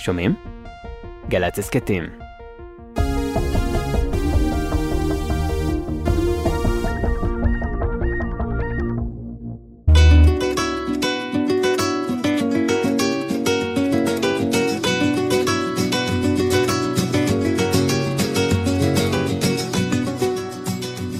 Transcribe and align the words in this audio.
שומעים? 0.00 0.34
גל"צ 1.28 1.58
הסכתים. 1.58 2.04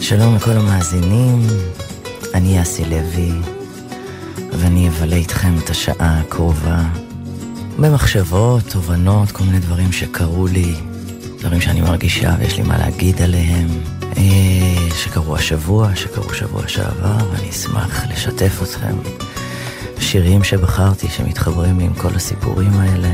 שלום 0.01 0.37
לכל 0.37 0.51
המאזינים, 0.51 1.39
אני 2.35 2.63
אסי 2.63 2.85
לוי, 2.85 3.33
ואני 4.53 4.89
אבלה 4.89 5.17
איתכם 5.17 5.55
את 5.65 5.71
השעה 5.71 6.21
הקרובה 6.21 7.10
במחשבות, 7.81 8.63
תובנות, 8.69 9.33
כל 9.33 9.45
מיני 9.45 9.59
דברים 9.59 9.93
שקרו 9.93 10.47
לי, 10.47 10.75
דברים 11.39 11.61
שאני 11.61 11.81
מרגישה 11.81 12.35
ויש 12.39 12.57
לי 12.57 12.63
מה 12.63 12.79
להגיד 12.79 13.23
עליהם, 13.23 13.69
אה, 14.17 14.95
שקרו 14.95 15.37
השבוע, 15.37 15.97
שקרו 15.97 16.35
שבוע 16.35 16.69
שעבר, 16.69 17.17
ואני 17.33 17.51
אשמח 17.51 18.05
לשתף 18.11 18.63
אתכם 18.63 18.97
שירים 20.01 20.45
שבחרתי 20.45 21.09
שמתחברים 21.09 21.79
לי 21.79 21.85
עם 21.85 21.95
כל 21.95 22.15
הסיפורים 22.17 22.73
האלה 22.73 23.11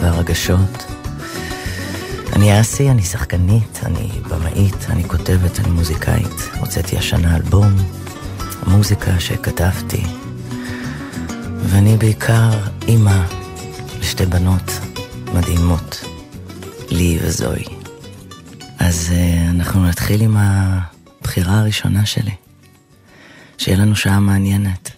והרגשות. 0.00 0.84
אני 2.32 2.60
אסי, 2.60 2.90
אני 2.90 3.02
שחקנית, 3.02 3.80
אני 3.84 4.08
במאית, 4.28 4.86
אני 4.90 5.04
כותבת, 5.08 5.60
אני 5.60 5.70
מוזיקאית. 5.70 6.48
הוצאתי 6.60 6.98
השנה 6.98 7.36
אלבום, 7.36 7.76
מוזיקה 8.66 9.20
שכתבתי. 9.20 10.02
ואני 11.62 11.96
בעיקר 11.96 12.50
אימא 12.88 13.37
לשתי 14.08 14.26
בנות 14.26 14.70
מדהימות, 15.34 16.04
לי 16.90 17.18
וזוהי. 17.22 17.64
אז 18.78 19.10
uh, 19.10 19.50
אנחנו 19.50 19.86
נתחיל 19.86 20.20
עם 20.20 20.36
הבחירה 20.36 21.58
הראשונה 21.58 22.06
שלי. 22.06 22.34
שיהיה 23.58 23.78
לנו 23.78 23.96
שעה 23.96 24.20
מעניינת. 24.20 24.90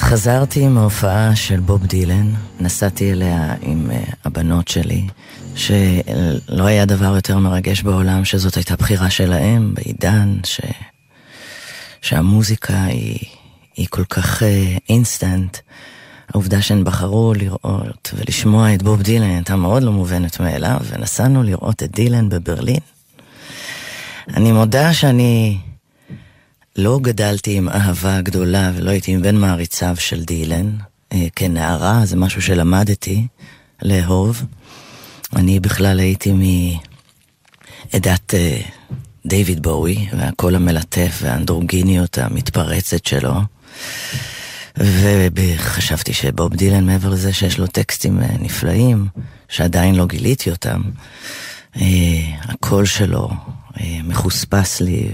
חזרתי 0.00 0.64
עם 0.64 0.78
ההופעה 0.78 1.36
של 1.36 1.60
בוב 1.60 1.86
דילן, 1.86 2.32
נסעתי 2.60 3.12
אליה 3.12 3.54
עם 3.62 3.90
uh, 3.90 4.16
הבנות 4.24 4.68
שלי, 4.68 5.06
שלא 5.54 6.64
היה 6.66 6.84
דבר 6.84 7.14
יותר 7.14 7.38
מרגש 7.38 7.82
בעולם 7.82 8.24
שזאת 8.24 8.54
הייתה 8.54 8.76
בחירה 8.76 9.10
שלהם 9.10 9.74
בעידן, 9.74 10.38
ש... 10.44 10.60
שהמוזיקה 12.02 12.84
היא, 12.84 13.18
היא 13.76 13.86
כל 13.90 14.04
כך 14.04 14.42
אינסטנט. 14.88 15.56
Uh, 15.56 15.60
העובדה 16.34 16.62
שהן 16.62 16.84
בחרו 16.84 17.34
לראות 17.34 18.14
ולשמוע 18.14 18.74
את 18.74 18.82
בוב 18.82 19.02
דילן 19.02 19.30
הייתה 19.30 19.56
מאוד 19.56 19.82
לא 19.82 19.92
מובנת 19.92 20.40
מאליו, 20.40 20.78
ונסענו 20.90 21.42
לראות 21.42 21.82
את 21.82 21.90
דילן 21.96 22.28
בברלין. 22.28 22.80
אני 24.36 24.52
מודה 24.52 24.94
שאני 24.94 25.58
לא 26.78 26.98
גדלתי 27.02 27.56
עם 27.56 27.68
אהבה 27.68 28.20
גדולה 28.20 28.72
ולא 28.74 28.90
הייתי 28.90 29.16
מבין 29.16 29.40
מעריציו 29.40 29.94
של 29.98 30.24
דילן. 30.24 30.76
אה, 31.12 31.26
כנערה 31.36 32.06
זה 32.06 32.16
משהו 32.16 32.42
שלמדתי 32.42 33.26
לאהוב. 33.82 34.42
אני 35.36 35.60
בכלל 35.60 36.00
הייתי 36.00 36.32
מעדת 36.32 38.34
אה, 38.34 38.60
דיוויד 39.26 39.62
בואי 39.62 40.06
והקול 40.12 40.54
המלטף 40.54 41.18
והאנדרוגיניות 41.22 42.18
המתפרצת 42.18 43.06
שלו. 43.06 43.34
וחשבתי 44.76 46.12
שבוב 46.12 46.54
דילן, 46.54 46.86
מעבר 46.86 47.08
לזה 47.08 47.32
שיש 47.32 47.58
לו 47.58 47.66
טקסטים 47.66 48.22
אה, 48.22 48.26
נפלאים, 48.40 49.06
שעדיין 49.48 49.94
לא 49.94 50.06
גיליתי 50.06 50.50
אותם, 50.50 50.82
הקול 52.42 52.84
שלו 52.84 53.30
מחוספס 54.04 54.80
לי 54.80 55.08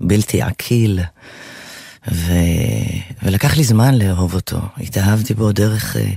ובלתי 0.00 0.42
עקיל. 0.42 1.00
ו... 2.12 2.32
ולקח 3.22 3.56
לי 3.56 3.64
זמן 3.64 3.94
לאהוב 3.94 4.34
אותו. 4.34 4.60
התאהבתי 4.80 5.34
בו 5.34 5.52
דרך, 5.52 5.96
אה, 5.96 6.10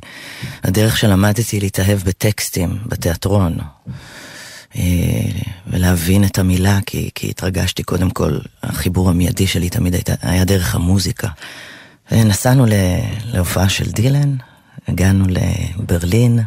הדרך 0.63 0.97
שלמדתי 0.97 1.59
להתאהב 1.59 1.99
בטקסטים, 1.99 2.77
בתיאטרון. 2.85 3.57
אה, 4.75 4.81
ולהבין 5.67 6.23
את 6.23 6.39
המילה, 6.39 6.79
כי, 6.85 7.09
כי 7.15 7.29
התרגשתי 7.29 7.83
קודם 7.83 8.09
כל, 8.09 8.37
החיבור 8.63 9.09
המיידי 9.09 9.47
שלי 9.47 9.69
תמיד 9.69 9.93
היית, 9.93 10.09
היה 10.21 10.45
דרך 10.45 10.75
המוזיקה. 10.75 11.27
נסענו 12.11 12.65
להופעה 13.25 13.69
של 13.69 13.91
דילן, 13.91 14.35
הגענו 14.87 15.25
לברלין. 15.29 16.39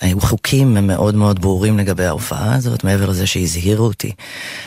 היו 0.00 0.20
חוקים 0.20 0.86
מאוד 0.86 1.14
מאוד 1.14 1.40
ברורים 1.40 1.78
לגבי 1.78 2.04
ההופעה 2.04 2.54
הזאת, 2.54 2.84
מעבר 2.84 3.10
לזה 3.10 3.26
שהזהירו 3.26 3.86
אותי 3.86 4.12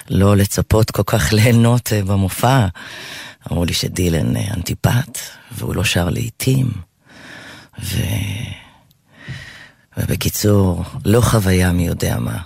לא 0.09 0.37
לצפות 0.37 0.91
כל 0.91 1.03
כך 1.05 1.33
ליהנות 1.33 1.93
אה, 1.93 2.03
במופע. 2.03 2.67
אמרו 3.51 3.65
לי 3.65 3.73
שדילן 3.73 4.35
אה, 4.37 4.53
אנטיפט, 4.53 5.19
והוא 5.51 5.75
לא 5.75 5.83
שר 5.83 6.09
לעיתים. 6.09 6.71
ו... 7.83 7.97
ובקיצור, 9.97 10.83
לא 11.05 11.21
חוויה 11.21 11.71
מי 11.71 11.87
יודע 11.87 12.19
מה. 12.19 12.37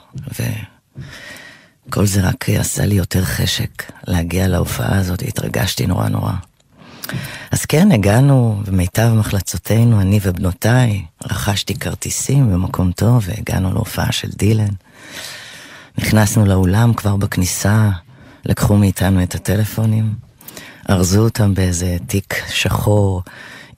וכל 1.88 2.06
זה 2.06 2.22
רק 2.22 2.50
עשה 2.50 2.86
לי 2.86 2.96
יותר 2.96 3.24
חשק 3.24 3.92
להגיע 4.08 4.48
להופעה 4.48 4.98
הזאת, 4.98 5.22
התרגשתי 5.22 5.88
נורא 5.88 6.10
נורא. 6.10 6.34
אז 7.52 7.66
כן, 7.66 7.92
הגענו 7.92 8.62
במיטב 8.66 9.12
מחלצותינו, 9.14 10.02
אני 10.02 10.20
ובנותיי, 10.24 11.06
רכשתי 11.24 11.76
כרטיסים 11.76 12.52
במקום 12.54 12.92
טוב 12.92 13.24
והגענו 13.28 13.74
להופעה 13.74 14.12
של 14.12 14.30
דילן. 14.38 14.74
נכנסנו 15.98 16.46
לאולם 16.46 16.94
כבר 16.94 17.16
בכניסה, 17.16 17.90
לקחו 18.46 18.78
מאיתנו 18.78 19.24
את 19.24 19.36
הטלפונים, 19.36 20.14
ארזו 20.90 21.24
אותם 21.24 21.54
באיזה 21.54 21.98
תיק 22.08 22.36
שחור 22.50 23.22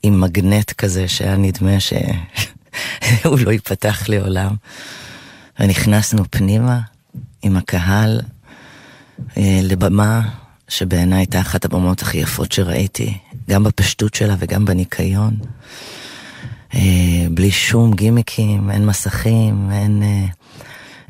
עם 0.02 0.20
מגנט 0.20 0.72
כזה 0.72 1.08
שהיה 1.08 1.36
נדמה 1.36 1.80
שהוא 1.80 3.38
לא 3.44 3.50
ייפתח 3.50 4.08
לעולם. 4.08 4.54
ונכנסנו 5.60 6.24
פנימה 6.30 6.80
עם 7.42 7.56
הקהל 7.56 8.20
אה, 9.36 9.60
לבמה 9.62 10.28
שבעיניי 10.70 11.18
הייתה 11.18 11.40
אחת 11.40 11.64
הבמות 11.64 12.02
הכי 12.02 12.18
יפות 12.18 12.52
שראיתי, 12.52 13.18
גם 13.50 13.64
בפשטות 13.64 14.14
שלה 14.14 14.36
וגם 14.38 14.64
בניקיון. 14.64 15.36
אה, 16.74 17.26
בלי 17.30 17.50
שום 17.50 17.94
גימיקים, 17.94 18.70
אין 18.70 18.86
מסכים, 18.86 19.70
אין, 19.72 20.02
אה, 20.02 20.26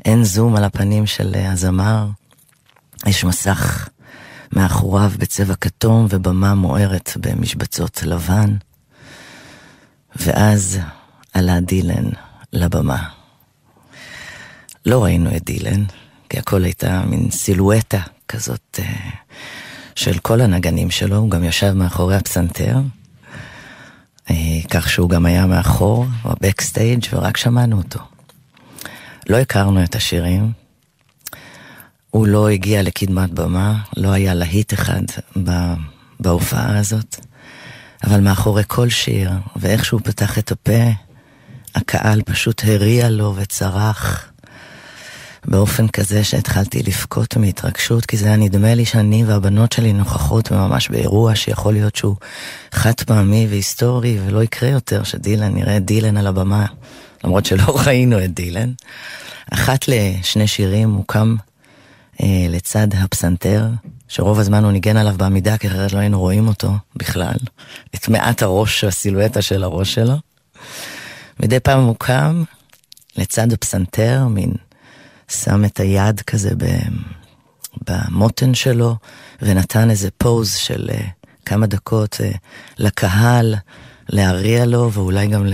אין 0.05 0.23
זום 0.23 0.55
על 0.55 0.63
הפנים 0.63 1.05
של 1.05 1.31
אה, 1.35 1.51
הזמר. 1.51 2.07
יש 3.07 3.23
מסך 3.23 3.89
מאחוריו 4.53 5.11
בצבע 5.17 5.55
כתום 5.55 6.07
ובמה 6.09 6.55
מוארת 6.55 7.11
במשבצות 7.19 8.03
לבן. 8.03 8.55
ואז 10.15 10.79
עלה 11.33 11.59
דילן 11.59 12.09
לבמה. 12.53 13.09
לא 14.85 15.03
ראינו 15.03 15.35
את 15.35 15.43
דילן, 15.43 15.83
כי 16.29 16.39
הכל 16.39 16.63
הייתה 16.63 17.01
מין 17.05 17.31
סילואטה 17.31 18.01
כזאת 18.27 18.79
אה, 18.79 19.09
של 19.95 20.19
כל 20.19 20.41
הנגנים 20.41 20.91
שלו, 20.91 21.17
הוא 21.17 21.29
גם 21.29 21.43
ישב 21.43 21.71
מאחורי 21.73 22.15
הפסנתר, 22.15 22.77
אה, 24.29 24.35
כך 24.69 24.89
שהוא 24.89 25.09
גם 25.09 25.25
היה 25.25 25.45
מאחור, 25.45 26.05
בבקסטייג', 26.25 27.05
ורק 27.13 27.37
שמענו 27.37 27.77
אותו. 27.77 27.99
לא 29.29 29.37
הכרנו 29.37 29.83
את 29.83 29.95
השירים, 29.95 30.51
הוא 32.09 32.27
לא 32.27 32.49
הגיע 32.49 32.81
לקדמת 32.83 33.29
במה, 33.29 33.77
לא 33.97 34.11
היה 34.11 34.33
להיט 34.33 34.73
אחד 34.73 35.01
בהופעה 36.19 36.77
הזאת, 36.77 37.15
אבל 38.03 38.19
מאחורי 38.19 38.63
כל 38.67 38.89
שיר, 38.89 39.31
ואיך 39.55 39.85
שהוא 39.85 40.01
פתח 40.03 40.39
את 40.39 40.51
הפה, 40.51 40.83
הקהל 41.75 42.21
פשוט 42.21 42.61
הריע 42.65 43.09
לו 43.09 43.33
וצרח. 43.35 44.30
באופן 45.45 45.87
כזה 45.87 46.23
שהתחלתי 46.23 46.83
לבכות 46.83 47.37
מהתרגשות, 47.37 48.05
כי 48.05 48.17
זה 48.17 48.25
היה 48.25 48.35
נדמה 48.35 48.73
לי 48.73 48.85
שאני 48.85 49.25
והבנות 49.25 49.71
שלי 49.71 49.93
נוכחות 49.93 50.51
ממש 50.51 50.89
באירוע 50.89 51.35
שיכול 51.35 51.73
להיות 51.73 51.95
שהוא 51.95 52.15
חד 52.71 53.01
פעמי 53.05 53.47
והיסטורי 53.49 54.19
ולא 54.25 54.43
יקרה 54.43 54.69
יותר 54.69 55.03
שדילן, 55.03 55.53
נראה 55.53 55.77
את 55.77 55.85
דילן 55.85 56.17
על 56.17 56.27
הבמה, 56.27 56.65
למרות 57.23 57.45
שלא 57.45 57.63
ראינו 57.85 58.23
את 58.23 58.33
דילן. 58.33 58.71
אחת 59.51 59.87
לשני 59.87 60.47
שירים 60.47 60.89
הוא 60.89 61.03
קם 61.07 61.35
אה, 62.23 62.45
לצד 62.49 62.87
הפסנתר, 62.93 63.67
שרוב 64.07 64.39
הזמן 64.39 64.63
הוא 64.63 64.71
ניגן 64.71 64.97
עליו 64.97 65.15
בעמידה, 65.17 65.57
כי 65.57 65.67
אחרת 65.67 65.93
לא 65.93 65.99
היינו 65.99 66.19
רואים 66.19 66.47
אותו 66.47 66.71
בכלל, 66.95 67.35
את 67.95 68.09
מעט 68.09 68.43
הראש, 68.43 68.83
הסילואטה 68.83 69.41
של 69.41 69.63
הראש 69.63 69.93
שלו. 69.93 70.15
מדי 71.39 71.59
פעם 71.59 71.83
הוא 71.83 71.95
קם 71.99 72.43
לצד 73.17 73.53
הפסנתר, 73.53 74.27
מין 74.27 74.53
שם 75.31 75.65
את 75.65 75.79
היד 75.79 76.21
כזה 76.21 76.49
במותן 77.87 78.53
שלו, 78.53 78.95
ונתן 79.41 79.89
איזה 79.89 80.09
פוז 80.17 80.55
של 80.55 80.89
uh, 80.93 81.27
כמה 81.45 81.67
דקות 81.67 82.13
uh, 82.13 82.37
לקהל, 82.77 83.55
להריע 84.09 84.65
לו, 84.65 84.91
ואולי 84.91 85.27
גם 85.27 85.45
ל... 85.45 85.53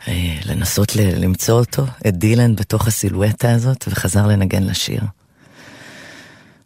uh, 0.00 0.08
לנסות 0.46 0.96
ל- 0.96 1.24
למצוא 1.24 1.58
אותו, 1.58 1.86
את 2.08 2.16
דילן 2.16 2.56
בתוך 2.56 2.86
הסילואטה 2.86 3.52
הזאת, 3.52 3.84
וחזר 3.88 4.26
לנגן 4.26 4.62
לשיר. 4.62 5.00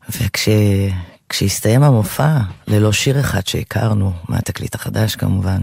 וכשהסתיים 0.08 1.82
המופע, 1.82 2.38
ללא 2.66 2.92
שיר 2.92 3.20
אחד 3.20 3.46
שהכרנו, 3.46 4.12
מהתקליט 4.28 4.74
החדש 4.74 5.16
כמובן, 5.16 5.62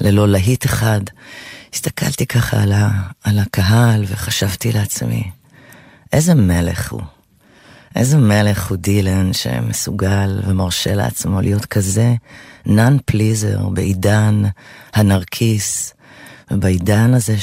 ללא 0.00 0.28
להיט 0.28 0.66
אחד, 0.66 1.00
הסתכלתי 1.74 2.26
ככה 2.26 2.62
על, 2.62 2.72
ה, 2.72 2.90
על 3.24 3.38
הקהל 3.38 4.04
וחשבתי 4.06 4.72
לעצמי, 4.72 5.30
איזה 6.12 6.34
מלך 6.34 6.92
הוא. 6.92 7.02
איזה 7.96 8.18
מלך 8.18 8.70
הוא 8.70 8.76
דילן 8.78 9.32
שמסוגל 9.32 10.40
ומרשה 10.46 10.94
לעצמו 10.94 11.40
להיות 11.40 11.66
כזה 11.66 12.14
נאן 12.66 12.96
פליזר 13.04 13.68
בעידן 13.68 14.42
הנרקיס, 14.94 15.94
ובעידן 16.50 17.14
הזה 17.14 17.36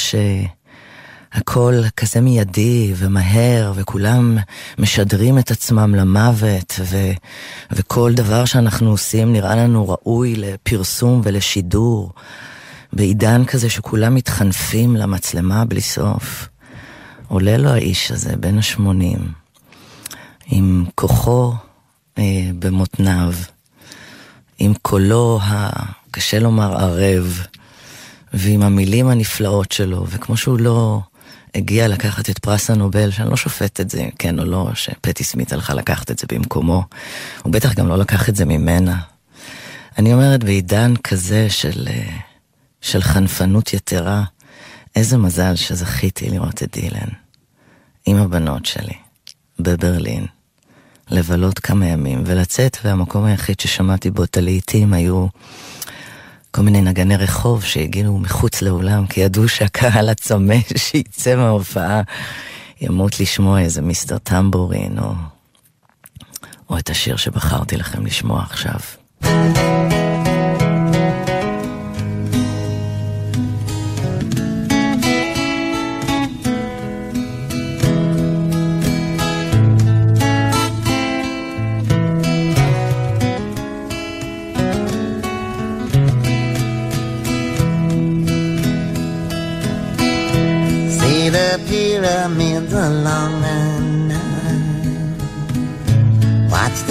שהכל 1.33 1.73
כזה 1.97 2.21
מיידי 2.21 2.93
ומהר, 2.95 3.73
וכולם 3.75 4.37
משדרים 4.77 5.39
את 5.39 5.51
עצמם 5.51 5.95
למוות, 5.95 6.79
ו, 6.79 7.11
וכל 7.71 8.13
דבר 8.13 8.45
שאנחנו 8.45 8.89
עושים 8.89 9.33
נראה 9.33 9.55
לנו 9.55 9.89
ראוי 9.89 10.35
לפרסום 10.35 11.21
ולשידור. 11.23 12.11
בעידן 12.97 13.45
כזה 13.45 13.69
שכולם 13.69 14.15
מתחנפים 14.15 14.95
למצלמה 14.95 15.65
בלי 15.65 15.81
סוף. 15.81 16.47
עולה 17.27 17.57
לו 17.57 17.69
האיש 17.69 18.11
הזה, 18.11 18.35
בן 18.35 18.57
השמונים, 18.57 19.31
עם 20.45 20.85
כוחו 20.95 21.53
אה, 22.17 22.23
במותניו, 22.59 23.33
עם 24.59 24.73
קולו 24.81 25.39
הקשה 25.43 26.39
לומר 26.39 26.77
ערב, 26.77 27.41
ועם 28.33 28.61
המילים 28.61 29.07
הנפלאות 29.07 29.71
שלו, 29.71 30.05
וכמו 30.09 30.37
שהוא 30.37 30.59
לא 30.59 30.99
הגיע 31.55 31.87
לקחת 31.87 32.29
את 32.29 32.39
פרס 32.39 32.69
הנובל, 32.69 33.11
שאני 33.11 33.29
לא 33.29 33.37
שופט 33.37 33.81
את 33.81 33.89
זה, 33.89 34.07
כן 34.19 34.39
או 34.39 34.45
לא, 34.45 34.69
שפטי 34.73 35.23
סמית 35.23 35.53
הלכה 35.53 35.73
לקחת 35.73 36.11
את 36.11 36.19
זה 36.19 36.27
במקומו, 36.31 36.83
הוא 37.43 37.53
בטח 37.53 37.73
גם 37.73 37.87
לא 37.87 37.97
לקח 37.97 38.29
את 38.29 38.35
זה 38.35 38.45
ממנה. 38.45 38.99
אני 39.97 40.13
אומרת, 40.13 40.43
בעידן 40.43 40.93
כזה 41.03 41.49
של, 41.49 41.87
אה, 41.87 42.26
של 42.81 43.01
חנפנות 43.01 43.73
יתרה, 43.73 44.23
איזה 44.95 45.17
מזל 45.17 45.55
שזכיתי 45.55 46.29
לראות 46.29 46.63
את 46.63 46.77
דילן 46.77 47.09
עם 48.05 48.17
הבנות 48.17 48.65
שלי 48.65 48.93
בברלין, 49.59 50.25
לבלות 51.09 51.59
כמה 51.59 51.85
ימים 51.85 52.23
ולצאת, 52.25 52.77
והמקום 52.83 53.25
היחיד 53.25 53.59
ששמעתי 53.59 54.11
בו 54.11 54.23
את 54.23 54.37
הלעיתים 54.37 54.93
היו 54.93 55.27
כל 56.51 56.61
מיני 56.61 56.81
נגני 56.81 57.17
רחוב 57.17 57.63
שהגיעו 57.63 58.19
מחוץ 58.19 58.61
לאולם, 58.61 59.07
כי 59.07 59.19
ידעו 59.19 59.47
שהקהל 59.47 60.09
הצמא 60.09 60.55
שיצא 60.75 61.35
מההופעה 61.35 62.01
ימות 62.81 63.19
לשמוע 63.19 63.59
איזה 63.59 63.81
מיסטר 63.81 64.17
טמבורין, 64.17 64.99
או, 64.99 65.11
או 66.69 66.77
את 66.77 66.89
השיר 66.89 67.15
שבחרתי 67.15 67.77
לכם 67.77 68.05
לשמוע 68.05 68.41
עכשיו. 68.41 68.79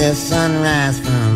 The 0.07 0.15
sunrise 0.15 1.01
from 1.01 1.36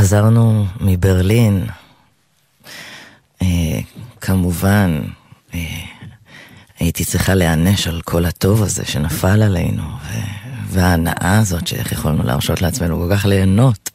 שחזרנו 0.00 0.66
מברלין? 0.80 1.66
אה, 3.42 3.46
כמובן, 4.20 5.00
אה, 5.54 5.60
הייתי 6.78 7.04
צריכה 7.04 7.34
להיענש 7.34 7.86
על 7.86 8.00
כל 8.00 8.24
הטוב 8.24 8.62
הזה 8.62 8.84
שנפל 8.84 9.42
עלינו, 9.42 9.82
וההנאה 10.68 11.38
הזאת 11.38 11.66
שאיך 11.66 11.92
יכולנו 11.92 12.22
להרשות 12.22 12.62
לעצמנו 12.62 12.98
כל 12.98 13.16
כך 13.16 13.24
ליהנות. 13.24 13.90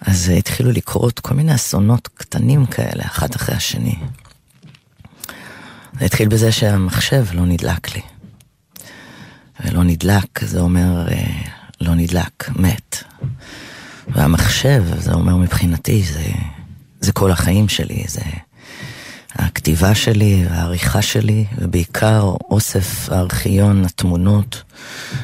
אז 0.00 0.32
התחילו 0.38 0.70
לקרות 0.72 1.20
כל 1.20 1.34
מיני 1.34 1.54
אסונות 1.54 2.08
קטנים 2.14 2.66
כאלה, 2.66 3.04
אחד 3.04 3.34
אחרי 3.34 3.54
השני. 3.54 3.96
זה 5.98 6.04
התחיל 6.04 6.28
בזה 6.28 6.52
שהמחשב 6.52 7.24
לא 7.32 7.46
נדלק 7.46 7.94
לי. 7.94 8.02
ולא 9.64 9.84
נדלק, 9.84 10.44
זה 10.44 10.60
אומר 10.60 11.08
אה, 11.08 11.24
לא 11.80 11.94
נדלק, 11.94 12.50
מת. 12.56 13.04
והמחשב, 14.12 14.84
זה 14.98 15.12
אומר 15.12 15.36
מבחינתי, 15.36 16.02
זה, 16.02 16.24
זה 17.00 17.12
כל 17.12 17.30
החיים 17.30 17.68
שלי, 17.68 18.04
זה 18.08 18.20
הכתיבה 19.34 19.94
שלי, 19.94 20.44
העריכה 20.50 21.02
שלי, 21.02 21.44
ובעיקר 21.58 22.34
אוסף 22.50 23.08
הארכיון, 23.12 23.84
התמונות 23.84 24.62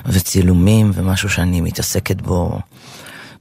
וצילומים, 0.07 0.91
ומשהו 0.95 1.29
שאני 1.29 1.61
מתעסקת 1.61 2.21
בו 2.21 2.59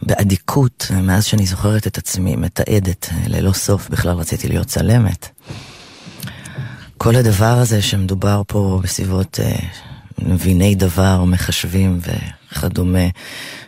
באדיקות, 0.02 0.92
מאז 1.04 1.26
שאני 1.26 1.46
זוכרת 1.46 1.88
את 1.88 1.98
עצמי, 1.98 2.36
מתעדת 2.36 3.10
ללא 3.28 3.54
סוף, 3.54 3.90
בכלל 3.90 4.16
רציתי 4.18 4.48
להיות 4.48 4.68
צלמת. 4.68 5.30
כל 6.98 7.16
הדבר 7.16 7.58
הזה 7.58 7.82
שמדובר 7.82 8.42
פה 8.48 8.80
בסביבות 8.84 9.40
אה, 9.44 9.56
מביני 10.20 10.76
דבר, 10.76 11.24
מחשבים 11.24 12.00
וכדומה, 12.58 13.08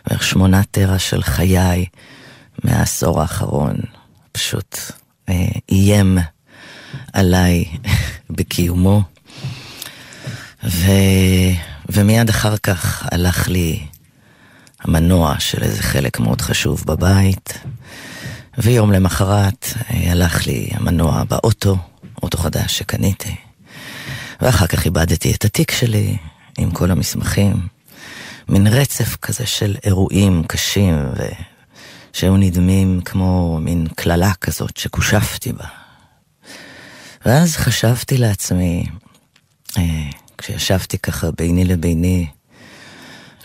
בערך 0.06 0.22
שמונה 0.22 0.62
טרה 0.70 0.98
של 0.98 1.22
חיי 1.22 1.86
מהעשור 2.64 3.20
האחרון, 3.20 3.76
פשוט 4.32 4.78
אה, 5.28 5.48
איים 5.70 6.18
עליי 7.12 7.64
בקיומו. 8.36 9.02
ו... 10.64 10.86
ומיד 11.88 12.28
אחר 12.28 12.56
כך 12.56 13.08
הלך 13.12 13.48
לי 13.48 13.86
המנוע 14.80 15.34
של 15.38 15.62
איזה 15.62 15.82
חלק 15.82 16.20
מאוד 16.20 16.40
חשוב 16.40 16.84
בבית, 16.86 17.58
ויום 18.58 18.92
למחרת 18.92 19.66
אה, 19.90 20.12
הלך 20.12 20.46
לי 20.46 20.68
המנוע 20.72 21.24
באוטו, 21.24 21.76
אוטו 22.22 22.38
חדש 22.38 22.78
שקניתי, 22.78 23.36
ואחר 24.40 24.66
כך 24.66 24.84
איבדתי 24.84 25.32
את 25.32 25.44
התיק 25.44 25.70
שלי 25.70 26.16
עם 26.58 26.70
כל 26.70 26.90
המסמכים. 26.90 27.77
מין 28.48 28.66
רצף 28.66 29.16
כזה 29.16 29.46
של 29.46 29.76
אירועים 29.84 30.42
קשים 30.46 30.96
שהיו 32.12 32.36
נדמים 32.36 33.00
כמו 33.04 33.58
מין 33.60 33.86
קללה 33.96 34.32
כזאת 34.34 34.76
שכושפתי 34.76 35.52
בה. 35.52 35.64
ואז 37.26 37.56
חשבתי 37.56 38.18
לעצמי, 38.18 38.86
אה, 39.78 39.82
כשישבתי 40.38 40.98
ככה 40.98 41.30
ביני 41.38 41.64
לביני, 41.64 42.26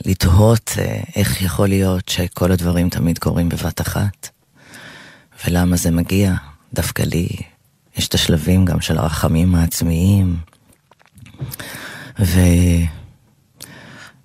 לתהות 0.06 0.72
אה, 0.78 1.02
איך 1.16 1.42
יכול 1.42 1.70
להיות 1.70 2.10
שכל 2.10 2.52
הדברים 2.52 2.90
תמיד 2.90 3.20
קורים 3.20 3.50
בבת 3.50 3.82
אחת, 3.82 4.30
ולמה 5.46 5.78
זה 5.78 5.92
מגיע 5.92 6.34
דווקא 6.74 7.02
לי. 7.02 7.28
יש 7.98 8.08
את 8.08 8.14
השלבים 8.14 8.66
גם 8.66 8.82
של 8.82 8.98
הרחמים 8.98 9.56
העצמיים, 9.56 10.38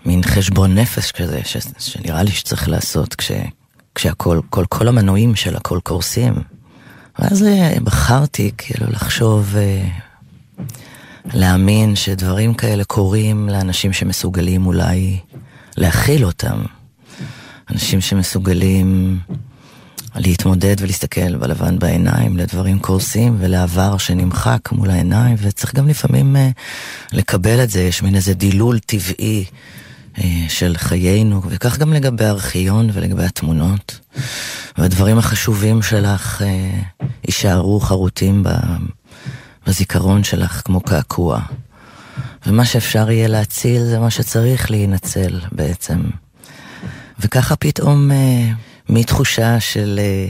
ומין 0.08 0.22
חשבון 0.22 0.78
נפש 0.78 1.12
כזה, 1.12 1.40
ש... 1.44 1.56
שנראה 1.78 2.22
לי 2.22 2.30
שצריך 2.30 2.68
לעשות 2.68 3.14
כש... 3.14 3.32
כשהכל, 3.94 4.40
כל, 4.50 4.64
כל 4.68 4.88
המנועים 4.88 5.34
של 5.34 5.56
הכל 5.56 5.78
קורסים. 5.82 6.34
ואז 7.18 7.42
אה, 7.42 7.74
בחרתי 7.84 8.50
כאילו 8.58 8.86
לחשוב, 8.90 9.54
אה, 9.56 9.88
להאמין 11.34 11.96
שדברים 11.96 12.54
כאלה 12.54 12.84
קורים 12.84 13.48
לאנשים 13.48 13.92
שמסוגלים 13.92 14.66
אולי 14.66 15.18
להכיל 15.76 16.24
אותם. 16.24 16.62
אנשים 17.70 18.00
שמסוגלים 18.00 19.18
להתמודד 20.16 20.76
ולהסתכל 20.78 21.36
בלבן 21.36 21.78
בעיניים 21.78 22.36
לדברים 22.36 22.78
קורסים 22.78 23.36
ולעבר 23.38 23.98
שנמחק 23.98 24.72
מול 24.72 24.90
העיניים, 24.90 25.36
וצריך 25.38 25.74
גם 25.74 25.88
לפעמים 25.88 26.36
uh, 26.36 27.16
לקבל 27.16 27.62
את 27.62 27.70
זה, 27.70 27.82
יש 27.82 28.02
מין 28.02 28.14
איזה 28.14 28.34
דילול 28.34 28.78
טבעי 28.78 29.44
של 30.48 30.74
חיינו, 30.76 31.42
וכך 31.46 31.78
גם 31.78 31.92
לגבי 31.92 32.24
הארכיון 32.24 32.90
ולגבי 32.92 33.24
התמונות. 33.24 34.00
והדברים 34.78 35.18
החשובים 35.18 35.82
שלך 35.82 36.42
uh, 36.42 37.04
יישארו 37.26 37.80
חרוטים 37.80 38.44
בזיכרון 39.66 40.24
שלך 40.24 40.62
כמו 40.64 40.80
קעקוע. 40.80 41.40
ומה 42.46 42.64
שאפשר 42.64 43.10
יהיה 43.10 43.28
להציל 43.28 43.84
זה 43.84 43.98
מה 43.98 44.10
שצריך 44.10 44.70
להינצל 44.70 45.40
בעצם. 45.52 46.00
וככה 47.20 47.56
פתאום, 47.56 48.10
אה, 48.10 48.50
מתחושה 48.88 49.60
של 49.60 50.00
אה, 50.02 50.28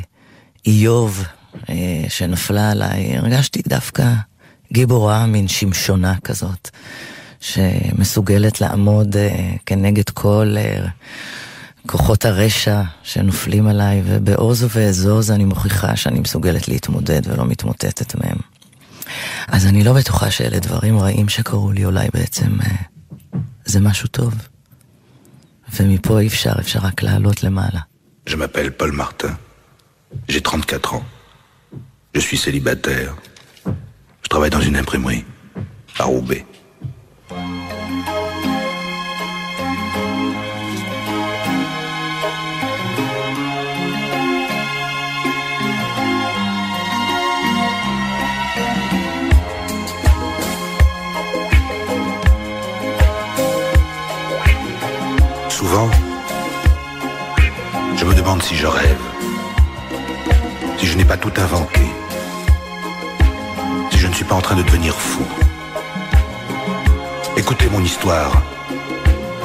איוב 0.67 1.25
אה, 1.69 2.05
שנפלה 2.09 2.71
עליי, 2.71 3.17
הרגשתי 3.17 3.63
דווקא 3.69 4.13
גיבורה, 4.73 5.27
מין 5.27 5.49
שמשונה 5.49 6.15
כזאת, 6.25 6.71
שמסוגלת 7.41 8.61
לעמוד 8.61 9.17
אה, 9.17 9.55
כנגד 9.67 10.11
כל 10.11 10.55
אה, 10.57 10.87
כוחות 11.87 12.25
הרשע 12.25 12.83
שנופלים 13.03 13.67
עליי, 13.67 14.03
ובעוז 14.05 14.63
ובעזוז 14.63 15.31
אני 15.31 15.45
מוכיחה 15.45 15.97
שאני 15.97 16.21
מסוגלת 16.21 16.69
להתמודד 16.69 17.23
ולא 17.25 17.45
מתמוטטת 17.45 18.15
מהם. 18.15 18.39
אז 19.49 19.67
אני 19.67 19.85
לא 19.85 19.93
בטוחה 19.93 20.31
שאלה 20.31 20.59
דברים 20.59 20.99
רעים 20.99 21.29
שקרו 21.29 21.73
לי, 21.73 21.85
אולי 21.85 22.09
בעצם 22.15 22.61
אה, 22.61 22.77
זה 23.65 23.81
משהו 23.81 24.09
טוב. 24.09 24.35
ומפה 25.77 26.21
אי 26.21 26.27
אפשר, 26.27 26.53
אפשר 26.61 26.79
רק 26.83 27.03
לעלות 27.03 27.43
למעלה. 27.43 27.81
Je 28.29 28.37
m'appelle 28.37 28.71
Paul 28.81 28.93
Martin. 28.93 29.33
J'ai 30.29 30.41
34 30.43 30.95
ans. 30.95 31.05
Je 32.15 32.21
suis 32.21 32.37
célibataire. 32.37 33.17
Je 34.23 34.29
travaille 34.29 34.51
dans 34.51 34.61
une 34.61 34.77
imprimerie 34.77 35.25
à 35.99 36.05
Roubaix. 36.05 36.45
Souvent, 37.29 37.37
je 57.97 58.05
me 58.05 58.15
demande 58.15 58.43
si 58.43 58.55
je 58.55 58.67
rêve, 58.67 58.97
si 60.79 60.87
je 60.87 60.97
n'ai 60.97 61.05
pas 61.05 61.19
tout 61.19 61.33
inventé, 61.37 61.81
si 63.91 63.99
je 63.99 64.07
ne 64.07 64.15
suis 64.15 64.25
pas 64.25 64.37
en 64.37 64.41
train 64.41 64.57
de 64.57 64.63
devenir 64.63 64.95
fou. 64.95 65.25
Écoutez 67.51 67.71
mon 67.71 67.83
histoire 67.83 68.43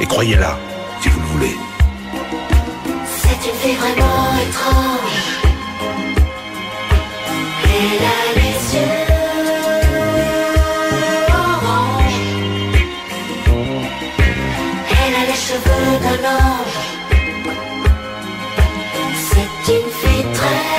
et 0.01 0.05
croyez-la 0.05 0.59
si 0.99 1.07
vous 1.07 1.21
le 1.21 1.25
voulez. 1.27 1.55
C'est 3.05 3.49
une 3.49 3.55
fille 3.61 3.75
vraiment 3.77 4.35
étrange. 4.45 5.39
Elle 7.63 8.03
a 8.03 8.19
les 8.35 8.75
yeux 8.75 9.05
orange. 11.29 12.19
Elle 14.91 15.15
a 15.15 15.23
les 15.25 15.39
cheveux 15.47 15.91
d'un 16.03 16.21
ange. 16.27 16.79
C'est 19.31 19.73
une 19.75 19.89
fille 20.01 20.25
très 20.33 20.72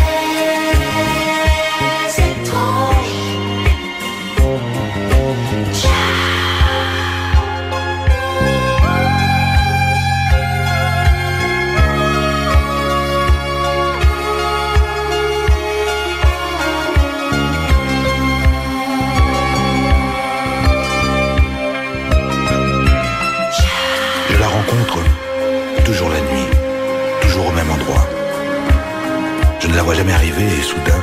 et 30.46 30.62
soudain, 30.62 31.02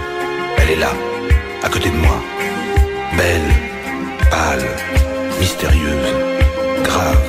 elle 0.58 0.72
est 0.72 0.76
là, 0.76 0.92
à 1.64 1.70
côté 1.70 1.90
de 1.90 1.96
moi. 1.96 2.22
Belle, 3.18 3.42
pâle, 4.30 4.66
mystérieuse, 5.40 6.14
grave. 6.84 7.22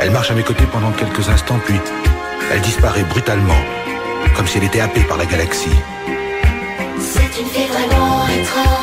Elle 0.00 0.10
marche 0.10 0.30
à 0.30 0.34
mes 0.34 0.42
côtés 0.42 0.64
pendant 0.72 0.90
quelques 0.92 1.28
instants, 1.28 1.60
puis 1.64 1.80
elle 2.52 2.60
disparaît 2.60 3.04
brutalement, 3.04 3.60
comme 4.36 4.46
si 4.46 4.58
elle 4.58 4.64
était 4.64 4.80
happée 4.80 5.02
par 5.02 5.16
la 5.16 5.26
galaxie. 5.26 5.78
C'est 6.98 7.40
une 7.40 7.48
fille 7.48 7.68
vraiment 7.68 8.26
étrange. 8.28 8.75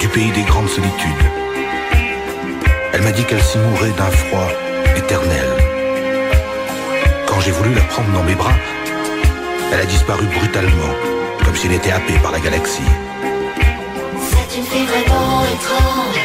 Du 0.00 0.08
pays 0.08 0.30
des 0.30 0.42
grandes 0.42 0.68
solitudes. 0.68 1.24
Elle 2.92 3.02
m'a 3.02 3.12
dit 3.12 3.24
qu'elle 3.24 3.42
s'y 3.42 3.58
mourait 3.58 3.90
d'un 3.90 4.10
froid 4.10 4.48
éternel. 4.96 5.48
Quand 7.26 7.40
j'ai 7.40 7.50
voulu 7.50 7.74
la 7.74 7.82
prendre 7.82 8.10
dans 8.12 8.22
mes 8.22 8.34
bras, 8.34 8.56
elle 9.72 9.80
a 9.80 9.84
disparu 9.84 10.24
brutalement, 10.26 10.94
comme 11.44 11.56
si 11.56 11.66
elle 11.66 11.74
était 11.74 11.92
happée 11.92 12.18
par 12.22 12.32
la 12.32 12.40
galaxie. 12.40 12.92
C'est 14.30 14.58
une 14.58 14.64
fille 14.64 14.86
vraiment 14.86 15.42
étrange. 15.42 16.15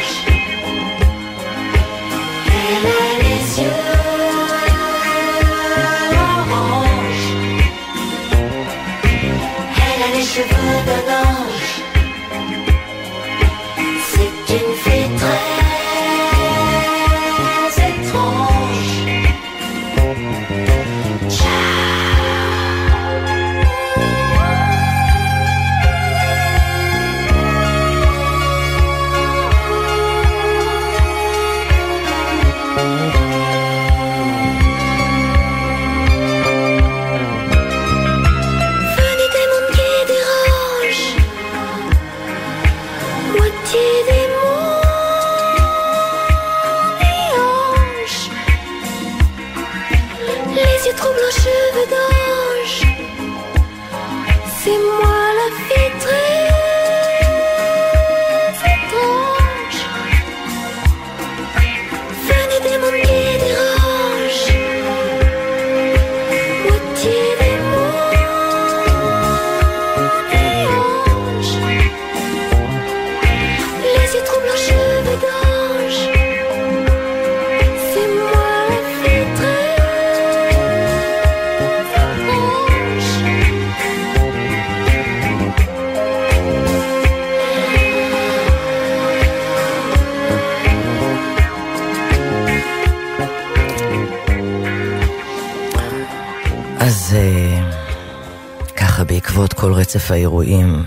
רצף 99.96 100.10
האירועים 100.10 100.84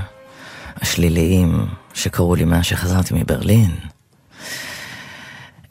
השליליים 0.82 1.66
שקרו 1.94 2.36
לי 2.36 2.46
מאז 2.46 2.66
שחזרתי 2.66 3.14
מברלין, 3.14 3.76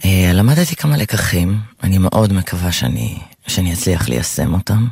אה, 0.05 0.31
למדתי 0.35 0.77
כמה 0.77 0.97
לקחים, 0.97 1.61
אני 1.83 1.99
מאוד 1.99 2.33
מקווה 2.33 2.73
שאני, 2.73 3.18
שאני 3.47 3.73
אצליח 3.73 4.09
ליישם 4.09 4.55
אותם, 4.55 4.88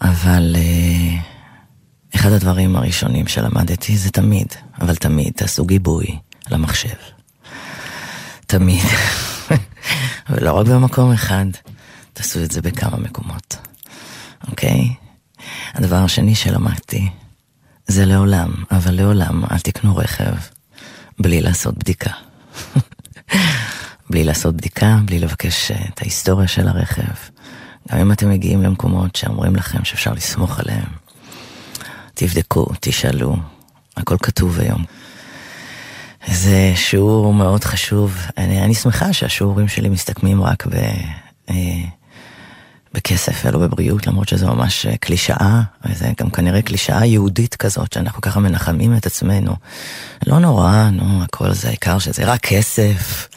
אבל 0.00 0.56
אה, 0.56 1.18
אחד 2.14 2.32
הדברים 2.32 2.76
הראשונים 2.76 3.26
שלמדתי 3.26 3.96
זה 3.96 4.10
תמיד, 4.10 4.48
אבל 4.80 4.96
תמיד, 4.96 5.32
תעשו 5.36 5.64
גיבוי 5.64 6.18
למחשב. 6.50 6.98
תמיד. 8.46 8.84
ולא 10.30 10.52
רק 10.52 10.66
במקום 10.66 11.12
אחד, 11.12 11.46
תעשו 12.12 12.42
את 12.44 12.50
זה 12.50 12.62
בכמה 12.62 12.96
מקומות, 12.96 13.56
אוקיי? 14.50 15.03
הדבר 15.74 15.96
השני 15.96 16.34
שלמדתי 16.34 17.08
זה 17.86 18.04
לעולם, 18.04 18.54
אבל 18.70 18.94
לעולם 18.94 19.44
אל 19.50 19.58
תקנו 19.58 19.96
רכב 19.96 20.34
בלי 21.18 21.40
לעשות 21.40 21.78
בדיקה. 21.78 22.10
בלי 24.10 24.24
לעשות 24.24 24.56
בדיקה, 24.56 24.98
בלי 25.04 25.18
לבקש 25.18 25.70
אה, 25.70 25.84
את 25.94 26.00
ההיסטוריה 26.00 26.48
של 26.48 26.68
הרכב. 26.68 27.14
גם 27.92 27.98
אם 27.98 28.12
אתם 28.12 28.30
מגיעים 28.30 28.62
למקומות 28.62 29.16
שאומרים 29.16 29.56
לכם 29.56 29.84
שאפשר 29.84 30.12
לסמוך 30.12 30.60
עליהם, 30.60 30.86
תבדקו, 32.14 32.66
תשאלו, 32.80 33.36
הכל 33.96 34.16
כתוב 34.22 34.60
היום. 34.60 34.84
זה 36.26 36.72
שיעור 36.76 37.34
מאוד 37.34 37.64
חשוב. 37.64 38.16
אני, 38.38 38.62
אני 38.62 38.74
שמחה 38.74 39.12
שהשיעורים 39.12 39.68
שלי 39.68 39.88
מסתכמים 39.88 40.42
רק 40.42 40.66
ב, 40.66 40.74
אה, 41.50 41.84
בכסף 42.94 43.42
ולא 43.44 43.58
בבריאות, 43.58 44.06
למרות 44.06 44.28
שזו 44.28 44.46
ממש 44.46 44.86
אה, 44.86 44.96
קלישאה, 44.96 45.62
וזה 45.84 46.12
גם 46.20 46.30
כנראה 46.30 46.62
קלישאה 46.62 47.06
יהודית 47.06 47.54
כזאת, 47.54 47.92
שאנחנו 47.92 48.20
ככה 48.20 48.40
מנחמים 48.40 48.96
את 48.96 49.06
עצמנו. 49.06 49.56
לא 50.26 50.38
נורא, 50.38 50.88
נו, 50.92 51.22
הכל 51.22 51.52
זה, 51.52 51.68
העיקר 51.68 51.98
שזה 51.98 52.24
רק 52.24 52.40
כסף, 52.40 53.28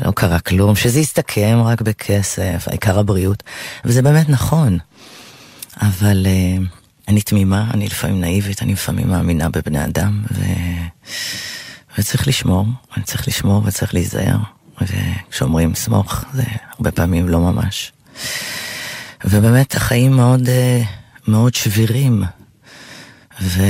לא 0.00 0.10
קרה 0.10 0.38
כלום, 0.38 0.76
שזה 0.76 1.00
יסתכם 1.00 1.58
רק 1.64 1.80
בכסף, 1.80 2.64
העיקר 2.66 2.98
הבריאות, 2.98 3.42
וזה 3.84 4.02
באמת 4.02 4.28
נכון. 4.28 4.78
אבל 5.82 6.26
אה, 6.26 6.56
אני 7.08 7.20
תמימה, 7.20 7.70
אני 7.74 7.86
לפעמים 7.86 8.20
נאיבית, 8.20 8.62
אני 8.62 8.72
לפעמים 8.72 9.08
מאמינה 9.08 9.48
בבני 9.48 9.84
אדם, 9.84 10.22
ו... 10.34 10.42
וצריך 11.98 12.28
לשמור, 12.28 12.66
אני 12.96 13.04
צריך 13.04 13.28
לשמור 13.28 13.62
וצריך 13.64 13.94
להיזהר. 13.94 14.36
וכשאומרים 14.80 15.74
סמוך, 15.74 16.24
זה 16.32 16.42
הרבה 16.70 16.90
פעמים 16.90 17.28
לא 17.28 17.40
ממש. 17.40 17.92
ובאמת 19.24 19.74
החיים 19.74 20.12
מאוד, 20.12 20.48
אה, 20.48 20.82
מאוד 21.28 21.54
שבירים. 21.54 22.22
ו... 23.40 23.62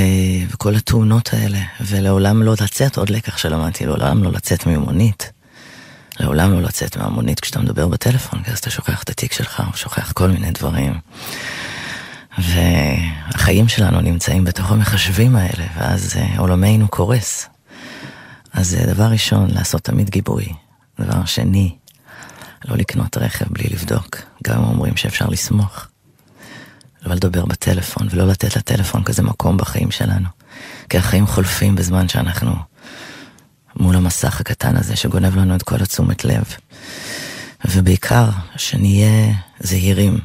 וכל 0.50 0.74
התאונות 0.74 1.30
האלה, 1.32 1.58
ולעולם 1.80 2.42
לא 2.42 2.54
לצאת, 2.60 2.96
עוד 2.96 3.10
לקח 3.10 3.38
שלמדתי, 3.38 3.86
לעולם 3.86 4.24
לא 4.24 4.32
לצאת 4.32 4.66
ממונית. 4.66 5.32
לעולם 6.20 6.52
לא 6.52 6.62
לצאת 6.62 6.96
מהמונית 6.96 7.40
כשאתה 7.40 7.58
מדבר 7.58 7.88
בטלפון, 7.88 8.42
כי 8.42 8.50
אז 8.50 8.58
אתה 8.58 8.70
שוכח 8.70 9.02
את 9.02 9.10
התיק 9.10 9.32
שלך, 9.32 9.62
או 9.72 9.76
שוכח 9.76 10.12
כל 10.12 10.28
מיני 10.28 10.50
דברים. 10.50 10.98
והחיים 12.38 13.68
שלנו 13.68 14.00
נמצאים 14.00 14.44
בתוך 14.44 14.72
המחשבים 14.72 15.36
האלה, 15.36 15.64
ואז 15.76 16.16
אה, 16.16 16.38
עולמנו 16.38 16.88
קורס. 16.88 17.48
אז 18.52 18.74
אה, 18.74 18.86
דבר 18.86 19.04
ראשון, 19.04 19.50
לעשות 19.50 19.82
תמיד 19.82 20.10
גיבוי. 20.10 20.48
דבר 21.00 21.24
שני, 21.24 21.76
לא 22.64 22.76
לקנות 22.76 23.16
רכב 23.16 23.46
בלי 23.50 23.68
לבדוק, 23.70 24.16
גם 24.42 24.58
אם 24.58 24.64
אומרים 24.64 24.96
שאפשר 24.96 25.26
לסמוך. 25.28 25.86
לא 27.02 27.14
לדבר 27.14 27.44
בטלפון 27.44 28.08
ולא 28.10 28.26
לתת 28.28 28.56
לטלפון 28.56 29.04
כזה 29.04 29.22
מקום 29.22 29.56
בחיים 29.56 29.90
שלנו. 29.90 30.28
כי 30.88 30.98
החיים 30.98 31.26
חולפים 31.26 31.74
בזמן 31.74 32.08
שאנחנו 32.08 32.54
מול 33.76 33.96
המסך 33.96 34.40
הקטן 34.40 34.76
הזה 34.76 34.96
שגונב 34.96 35.36
לנו 35.36 35.56
את 35.56 35.62
כל 35.62 35.82
התשומת 35.82 36.24
לב. 36.24 36.44
ובעיקר, 37.64 38.28
שנהיה 38.56 39.34
זהירים 39.60 40.18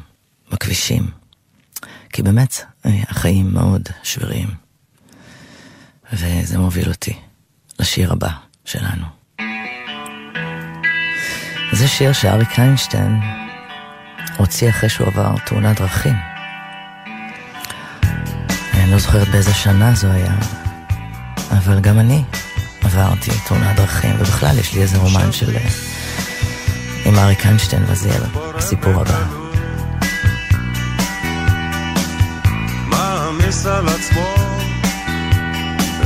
בכבישים. 0.52 1.10
כי 2.12 2.22
באמת, 2.22 2.60
אה, 2.86 3.02
החיים 3.08 3.54
מאוד 3.54 3.82
שבירים. 4.02 4.48
וזה 6.12 6.58
מוביל 6.58 6.88
אותי 6.88 7.16
לשיר 7.78 8.12
הבא 8.12 8.30
שלנו. 8.64 9.04
זה 11.72 11.88
שיר 11.88 12.12
שאריק 12.12 12.58
איינשטיין 12.58 13.20
הוציא 14.38 14.70
אחרי 14.70 14.88
שהוא 14.88 15.06
עבר 15.06 15.34
תאונת 15.46 15.80
דרכים. 15.80 16.16
אני 18.74 18.90
לא 18.90 18.98
זוכרת 18.98 19.28
באיזה 19.28 19.54
שנה 19.54 19.94
זו 19.94 20.08
היה, 20.08 20.34
אבל 21.50 21.80
גם 21.80 21.98
אני 21.98 22.22
עברתי 22.82 23.30
תאונת 23.46 23.76
דרכים, 23.76 24.16
ובכלל 24.18 24.58
יש 24.58 24.74
לי 24.74 24.82
איזה 24.82 24.98
רומן 24.98 25.32
של... 25.32 25.56
אה, 25.56 25.68
עם 27.04 27.18
אריק 27.18 27.46
איינשטיין, 27.46 27.84
וזה 27.86 28.08
יהיה 28.08 28.20
הסיפור 28.34 28.92
הבא. 29.00 29.24
מעמיס 32.86 33.66
על 33.66 33.88
עצמו 33.88 34.34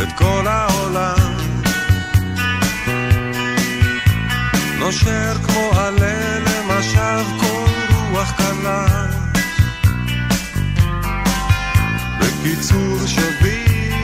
את 0.02 0.08
כל 0.16 0.46
העולם 0.46 1.36
נושר 4.78 5.34
כמו 5.46 5.70
עלה 5.74 6.11
רוח 8.22 8.32
קלה. 8.36 8.86
בקיצור 12.20 13.06
שביל 13.06 13.94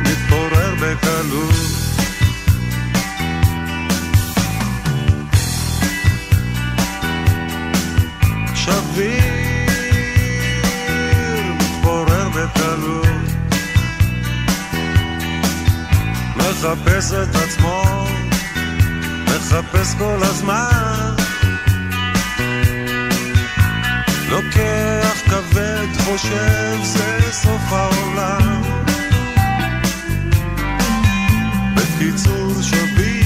מתפורר 0.00 0.74
בקלות. 0.74 1.54
שביר 8.54 9.22
מתפורר 11.60 12.28
בקלות. 12.28 13.06
מחפש 16.36 17.12
את 17.12 17.34
עצמו 17.34 18.06
מחפש 19.26 19.94
כל 19.98 20.18
הזמן 20.22 21.17
לוקח 24.30 25.22
כבד, 25.30 25.86
חושב 26.04 26.78
זה 26.82 27.32
סוף 27.32 27.72
העולם. 27.72 28.62
בקיצור 31.76 32.62
שביר 32.62 33.17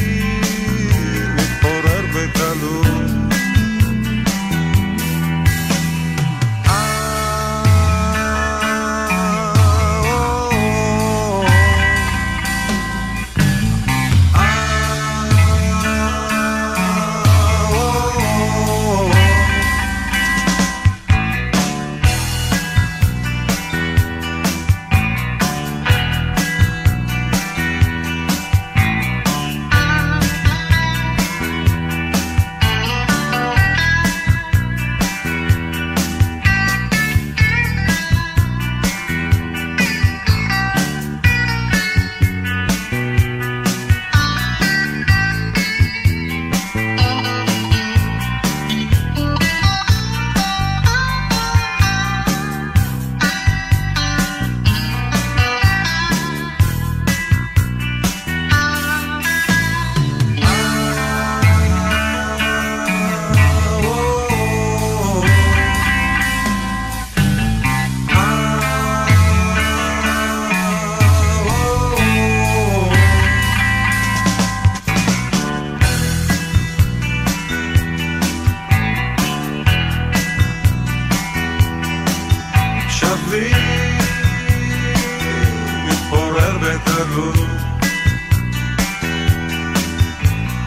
ותגור. 86.75 87.47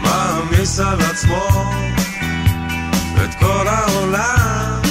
מעמיס 0.01 0.79
על 0.79 1.01
עצמו 1.01 1.71
את 3.23 3.35
כל 3.39 3.67
העולם, 3.67 4.81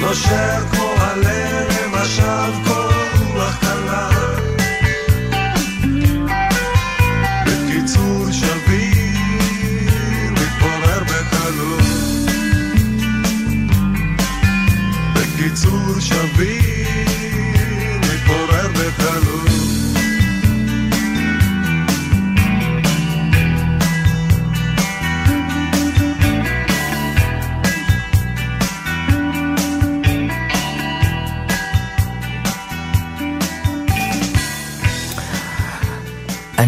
נושר 0.00 0.68
כמו 0.70 1.01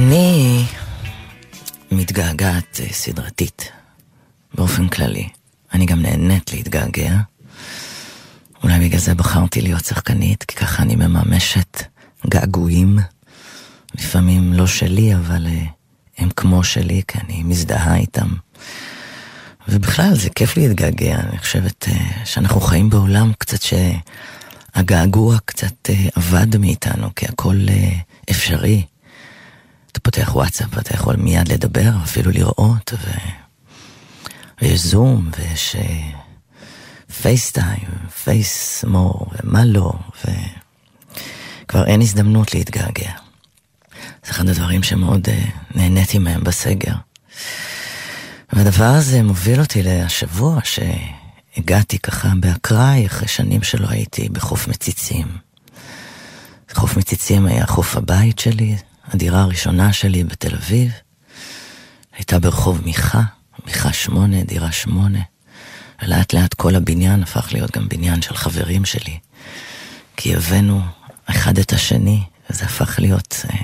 אני 0.05 0.65
מתגעגעת 1.91 2.81
אה, 2.81 2.93
סדרתית, 2.93 3.71
באופן 4.55 4.89
כללי. 4.89 5.29
אני 5.75 5.87
גם 5.87 6.03
נהנית 6.03 6.53
להתגעגע. 6.53 7.17
אולי 8.63 8.79
בגלל 8.79 9.01
זה 9.01 9.15
בחרתי 9.15 9.61
להיות 9.61 9.85
שחקנית, 9.85 10.45
כי 10.45 10.57
ככה 10.57 10.83
אני 10.83 10.97
מממשת 10.97 11.83
געגועים. 12.27 12.99
לפעמים 13.95 14.53
לא 14.53 14.67
שלי, 14.67 15.15
אבל 15.15 15.47
אה, 15.47 15.65
הם 16.19 16.31
כמו 16.31 16.65
שלי, 16.65 17.03
כי 17.09 17.19
אני 17.19 17.43
מזדהה 17.43 17.97
איתם. 17.97 18.29
ובכלל, 19.69 20.15
זה 20.15 20.31
כיף 20.31 20.57
להתגעגע. 20.57 21.21
אני 21.21 21.39
חושבת 21.39 21.89
אה, 21.89 22.25
שאנחנו 22.25 22.61
חיים 22.61 22.91
בעולם 22.91 23.33
קצת 23.39 23.59
שהגעגוע 23.63 25.39
קצת 25.45 25.91
אבד 26.17 26.57
מאיתנו, 26.57 27.15
כי 27.15 27.27
הכל 27.27 27.67
אפשרי. 28.31 28.85
אתה 29.95 30.01
פותח 30.03 30.31
וואטסאפ 30.35 30.69
ואתה 30.71 30.95
יכול 30.95 31.17
מיד 31.17 31.49
לדבר, 31.49 31.91
אפילו 32.05 32.31
לראות, 32.31 32.93
ו... 32.93 33.11
ויש 34.63 34.81
זום, 34.81 35.31
ויש 35.39 35.77
פייסטיים, 37.23 37.89
פייס 38.25 38.85
מור, 38.85 39.27
ומה 39.33 39.65
לא, 39.65 39.93
וכבר 40.25 41.87
אין 41.87 42.01
הזדמנות 42.01 42.55
להתגעגע. 42.55 43.13
זה 44.25 44.31
אחד 44.31 44.49
הדברים 44.49 44.83
שמאוד 44.83 45.29
uh, 45.29 45.31
נהניתי 45.75 46.19
מהם 46.19 46.45
בסגר. 46.45 46.95
והדבר 48.53 48.85
הזה 48.85 49.23
מוביל 49.23 49.61
אותי 49.61 49.83
לשבוע 49.83 50.61
שהגעתי 50.65 51.99
ככה 51.99 52.29
באקראי, 52.41 53.07
אחרי 53.07 53.29
שנים 53.29 53.63
שלא 53.63 53.87
הייתי 53.91 54.29
בחוף 54.29 54.69
מציצים. 54.69 55.27
חוף 56.73 56.97
מציצים 56.97 57.47
היה 57.47 57.67
חוף 57.67 57.97
הבית 57.97 58.39
שלי, 58.39 58.77
הדירה 59.07 59.43
הראשונה 59.43 59.93
שלי 59.93 60.25
בתל 60.25 60.55
אביב. 60.55 60.93
הייתה 62.17 62.39
ברחוב 62.39 62.81
מיכה, 62.85 63.23
מיכה 63.67 63.93
שמונה, 63.93 64.43
דירה 64.43 64.73
שמונה. 64.73 65.21
ולאט 66.03 66.33
לאט 66.33 66.55
כל 66.55 66.75
הבניין 66.75 67.23
הפך 67.23 67.53
להיות 67.53 67.77
גם 67.77 67.89
בניין 67.89 68.23
של 68.23 68.37
חברים 68.37 68.85
שלי. 68.85 69.19
כי 70.17 70.35
הבאנו 70.37 70.81
אחד 71.27 71.59
את 71.59 71.73
השני, 71.73 72.23
וזה 72.51 72.65
הפך 72.65 72.99
להיות 72.99 73.45
אה, 73.51 73.59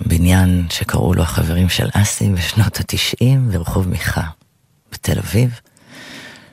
בניין 0.00 0.66
שקראו 0.70 1.14
לו 1.14 1.22
החברים 1.22 1.68
של 1.68 1.88
אסי 1.92 2.28
בשנות 2.28 2.80
התשעים 2.80 3.48
ברחוב 3.50 3.88
מיכה 3.88 4.24
בתל 4.92 5.18
אביב, 5.18 5.60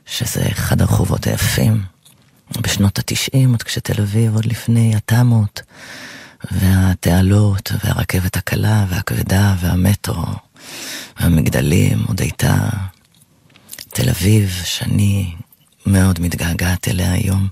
שזה 0.06 0.48
אחד 0.52 0.82
הרחובות 0.82 1.28
היפים. 1.28 1.82
בשנות 2.60 3.00
התשעים, 3.00 3.52
עוד 3.52 3.64
כשתל 3.64 4.02
אביב, 4.02 4.36
עוד 4.36 4.46
לפני 4.46 4.96
התמות, 4.96 5.62
והתעלות, 6.52 7.72
והרכבת 7.84 8.38
הקלה, 8.38 8.86
והכבדה, 8.90 9.56
והמטרו, 9.60 10.26
והמגדלים, 11.20 12.04
עוד 12.08 12.22
הייתה 12.22 12.70
תל 13.90 14.10
אביב, 14.10 14.62
שאני 14.64 15.36
מאוד 15.86 16.20
מתגעגעת 16.20 16.88
אליה 16.88 17.12
היום. 17.12 17.48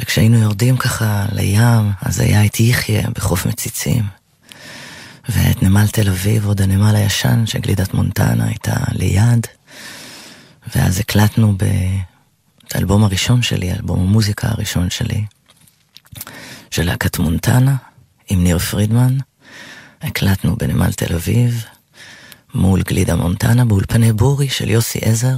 וכשהיינו 0.00 0.38
יורדים 0.38 0.76
ככה 0.76 1.26
לים, 1.32 1.92
אז 2.02 2.20
היה 2.20 2.44
את 2.46 2.60
יחיא 2.60 3.02
בחוף 3.14 3.46
מציצים. 3.46 4.04
ואת 5.28 5.62
נמל 5.62 5.86
תל 5.86 6.08
אביב, 6.08 6.46
עוד 6.46 6.62
הנמל 6.62 6.96
הישן, 6.96 7.46
שגלידת 7.46 7.94
מונטנה 7.94 8.44
הייתה 8.44 8.76
ליד. 8.92 9.46
ואז 10.74 10.98
הקלטנו 11.00 11.54
ב... 11.56 11.64
את 12.68 12.74
האלבום 12.74 13.04
הראשון 13.04 13.42
שלי, 13.42 13.72
אלבום 13.72 14.00
המוזיקה 14.00 14.48
הראשון 14.48 14.90
שלי, 14.90 15.24
של 16.70 16.86
להקת 16.86 17.18
מונטנה, 17.18 17.76
עם 18.28 18.44
ניר 18.44 18.58
פרידמן. 18.58 19.16
הקלטנו 20.02 20.56
בנמל 20.56 20.92
תל 20.92 21.14
אביב, 21.14 21.64
מול 22.54 22.82
גלידה 22.82 23.16
מונטנה, 23.16 23.64
באולפני 23.64 24.12
בורי 24.12 24.48
של 24.48 24.70
יוסי 24.70 24.98
עזר, 25.02 25.36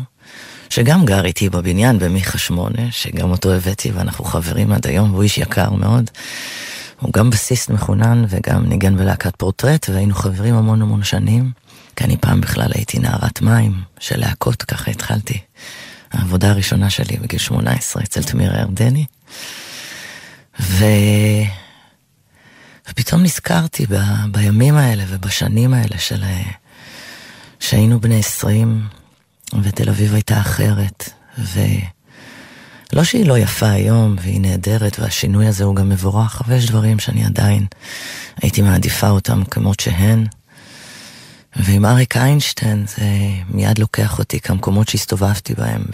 שגם 0.70 1.04
גר 1.04 1.24
איתי 1.24 1.48
בבניין 1.48 1.98
במיכה 1.98 2.38
שמונה, 2.38 2.90
שגם 2.90 3.30
אותו 3.30 3.52
הבאתי 3.52 3.90
ואנחנו 3.90 4.24
חברים 4.24 4.72
עד 4.72 4.86
היום, 4.86 5.10
והוא 5.10 5.22
איש 5.22 5.38
יקר 5.38 5.70
מאוד. 5.70 6.10
הוא 7.00 7.12
גם 7.12 7.30
בסיסט 7.30 7.70
מחונן 7.70 8.24
וגם 8.28 8.66
ניגן 8.66 8.96
בלהקת 8.96 9.36
פורטרט, 9.36 9.88
והיינו 9.88 10.14
חברים 10.14 10.54
המון 10.54 10.82
המון 10.82 11.04
שנים, 11.04 11.50
כי 11.96 12.04
אני 12.04 12.16
פעם 12.16 12.40
בכלל 12.40 12.70
הייתי 12.74 12.98
נערת 12.98 13.42
מים 13.42 13.72
של 14.00 14.20
להקות, 14.20 14.62
ככה 14.62 14.90
התחלתי. 14.90 15.38
העבודה 16.12 16.50
הראשונה 16.50 16.90
שלי 16.90 17.16
בגיל 17.16 17.38
18 17.38 18.02
אצל 18.02 18.22
תמיר 18.22 18.52
הירדני. 18.54 19.04
ו... 20.60 20.84
ופתאום 22.90 23.22
נזכרתי 23.22 23.86
ב... 23.86 23.94
בימים 24.30 24.76
האלה 24.76 25.04
ובשנים 25.08 25.74
האלה 25.74 25.98
של... 25.98 26.24
שהיינו 27.60 28.00
בני 28.00 28.18
20 28.18 28.86
ותל 29.62 29.88
אביב 29.88 30.14
הייתה 30.14 30.40
אחרת, 30.40 31.10
ולא 31.38 33.04
שהיא 33.04 33.26
לא 33.26 33.38
יפה 33.38 33.70
היום 33.70 34.16
והיא 34.20 34.40
נהדרת 34.40 34.98
והשינוי 34.98 35.46
הזה 35.46 35.64
הוא 35.64 35.76
גם 35.76 35.88
מבורך, 35.88 36.42
אבל 36.44 36.56
יש 36.56 36.66
דברים 36.66 36.98
שאני 36.98 37.24
עדיין 37.24 37.66
הייתי 38.42 38.62
מעדיפה 38.62 39.08
אותם 39.08 39.44
כמות 39.44 39.80
שהן. 39.80 40.26
ועם 41.58 41.84
אריק 41.84 42.16
איינשטיין 42.16 42.86
זה 42.86 43.06
מיד 43.48 43.78
לוקח 43.78 44.18
אותי 44.18 44.40
כמקומות 44.40 44.88
שהסתובבתי 44.88 45.54
בהם, 45.54 45.84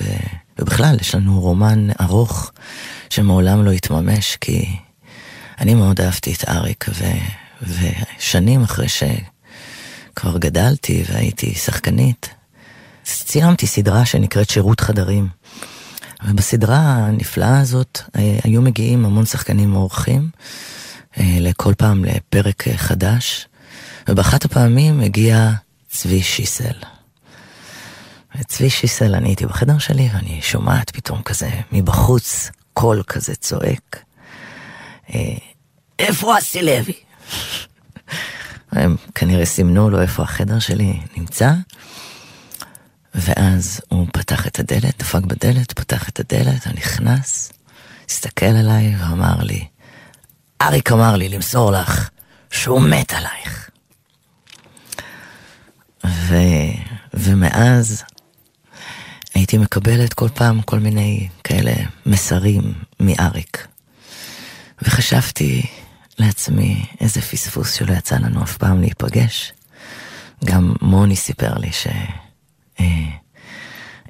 ובכלל 0.58 0.96
יש 1.00 1.14
לנו 1.14 1.40
רומן 1.40 1.88
ארוך 2.00 2.52
שמעולם 3.10 3.64
לא 3.64 3.70
התממש, 3.70 4.36
כי 4.36 4.76
אני 5.60 5.74
מאוד 5.74 6.00
אהבתי 6.00 6.32
את 6.32 6.48
אריק, 6.48 6.86
ו... 6.88 7.04
ושנים 7.62 8.62
אחרי 8.62 8.86
שכבר 8.88 10.38
גדלתי 10.38 11.04
והייתי 11.08 11.54
שחקנית, 11.54 12.28
צילמתי 13.04 13.66
סדרה 13.66 14.06
שנקראת 14.06 14.50
שירות 14.50 14.80
חדרים. 14.80 15.28
ובסדרה 16.24 16.78
הנפלאה 16.78 17.60
הזאת 17.60 18.00
אה, 18.16 18.38
היו 18.44 18.62
מגיעים 18.62 19.04
המון 19.04 19.26
שחקנים 19.26 19.76
אורחים, 19.76 20.28
אה, 21.18 21.36
לכל 21.40 21.74
פעם 21.74 22.04
לפרק 22.04 22.68
אה, 22.68 22.76
חדש, 22.76 23.46
ובאחת 24.08 24.44
הפעמים 24.44 25.00
הגיע 25.00 25.50
צבי 25.88 26.22
שיסל. 26.22 26.74
וצבי 28.38 28.70
שיסל, 28.70 29.14
אני 29.14 29.28
הייתי 29.28 29.46
בחדר 29.46 29.78
שלי 29.78 30.08
ואני 30.14 30.42
שומעת 30.42 30.90
פתאום 30.90 31.22
כזה 31.22 31.50
מבחוץ 31.72 32.50
קול 32.74 33.02
כזה 33.06 33.34
צועק, 33.34 34.04
איפה 35.98 36.38
אסי 36.38 36.62
לוי? 36.62 36.92
הם 38.72 38.96
כנראה 39.14 39.46
סימנו 39.46 39.90
לו 39.90 40.02
איפה 40.02 40.22
החדר 40.22 40.58
שלי 40.58 41.00
נמצא, 41.16 41.52
ואז 43.14 43.80
הוא 43.88 44.06
פתח 44.12 44.46
את 44.46 44.58
הדלת, 44.58 44.98
דפק 44.98 45.20
בדלת, 45.20 45.72
פתח 45.72 46.08
את 46.08 46.20
הדלת, 46.20 46.66
אני 46.66 46.74
נכנס, 46.76 47.52
הסתכל 48.08 48.46
עליי 48.46 48.96
ואמר 48.98 49.42
לי, 49.42 49.66
אריק 50.62 50.92
אמר 50.92 51.16
לי 51.16 51.28
למסור 51.28 51.72
לך 51.72 52.08
שהוא 52.50 52.82
מת 52.82 53.12
עלייך. 53.12 53.70
ו... 56.06 56.34
ומאז 57.14 58.04
הייתי 59.34 59.58
מקבלת 59.58 60.14
כל 60.14 60.28
פעם 60.34 60.62
כל 60.62 60.78
מיני 60.78 61.28
כאלה 61.44 61.72
מסרים 62.06 62.74
מאריק. 63.00 63.66
וחשבתי 64.82 65.66
לעצמי, 66.18 66.86
איזה 67.00 67.20
פספוס 67.20 67.72
שלא 67.74 67.92
יצא 67.92 68.16
לנו 68.16 68.42
אף 68.42 68.56
פעם 68.56 68.80
להיפגש. 68.80 69.52
גם 70.44 70.74
מוני 70.82 71.16
סיפר 71.16 71.58
לי 71.58 71.72
ש... 71.72 71.86
אה, 72.80 72.86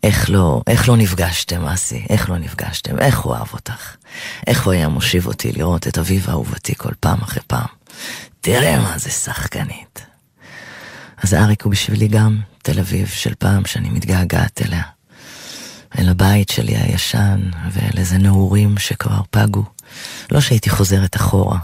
איך 0.02 0.30
לא, 0.30 0.62
איך 0.66 0.88
לא 0.88 0.96
נפגשתם, 0.96 1.64
אסי? 1.64 2.06
איך 2.10 2.30
לא 2.30 2.38
נפגשתם? 2.38 2.98
איך 2.98 3.18
הוא 3.18 3.34
אהב 3.34 3.48
אותך? 3.52 3.96
איך 4.46 4.64
הוא 4.64 4.72
היה 4.72 4.88
מושיב 4.88 5.26
אותי 5.26 5.52
לראות 5.52 5.88
את 5.88 5.98
אביו 5.98 6.30
אהובתי 6.30 6.74
כל 6.74 6.92
פעם 7.00 7.22
אחרי 7.22 7.42
פעם? 7.46 7.66
תראה 8.40 8.78
מה 8.78 8.98
זה 8.98 9.10
שחקנית. 9.10 10.06
אז 11.22 11.34
אריק 11.34 11.62
הוא 11.62 11.70
בשבילי 11.70 12.08
גם 12.08 12.40
תל 12.62 12.78
אביב 12.78 13.08
של 13.08 13.34
פעם 13.34 13.64
שאני 13.66 13.90
מתגעגעת 13.90 14.62
אליה. 14.62 14.82
אל 15.98 16.08
הבית 16.08 16.48
שלי 16.48 16.76
הישן, 16.76 17.50
ואל 17.72 17.98
איזה 17.98 18.18
נעורים 18.18 18.78
שכבר 18.78 19.20
פגו. 19.30 19.64
לא 20.30 20.40
שהייתי 20.40 20.70
חוזרת 20.70 21.16
אחורה, 21.16 21.58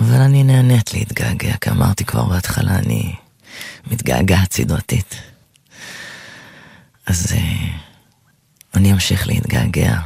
אבל 0.00 0.20
אני 0.20 0.44
נהנית 0.44 0.94
להתגעגע, 0.94 1.56
כי 1.60 1.70
אמרתי 1.70 2.04
כבר 2.04 2.24
בהתחלה, 2.24 2.76
אני 2.76 3.14
מתגעגעת 3.86 4.52
סדרתית. 4.52 5.14
אז 7.06 7.26
uh, 7.26 7.36
אני 8.74 8.92
אמשיך 8.92 9.26
להתגעגע 9.26 10.00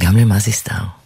גם 0.00 0.16
למזי 0.16 0.52
סטאר. 0.52 0.97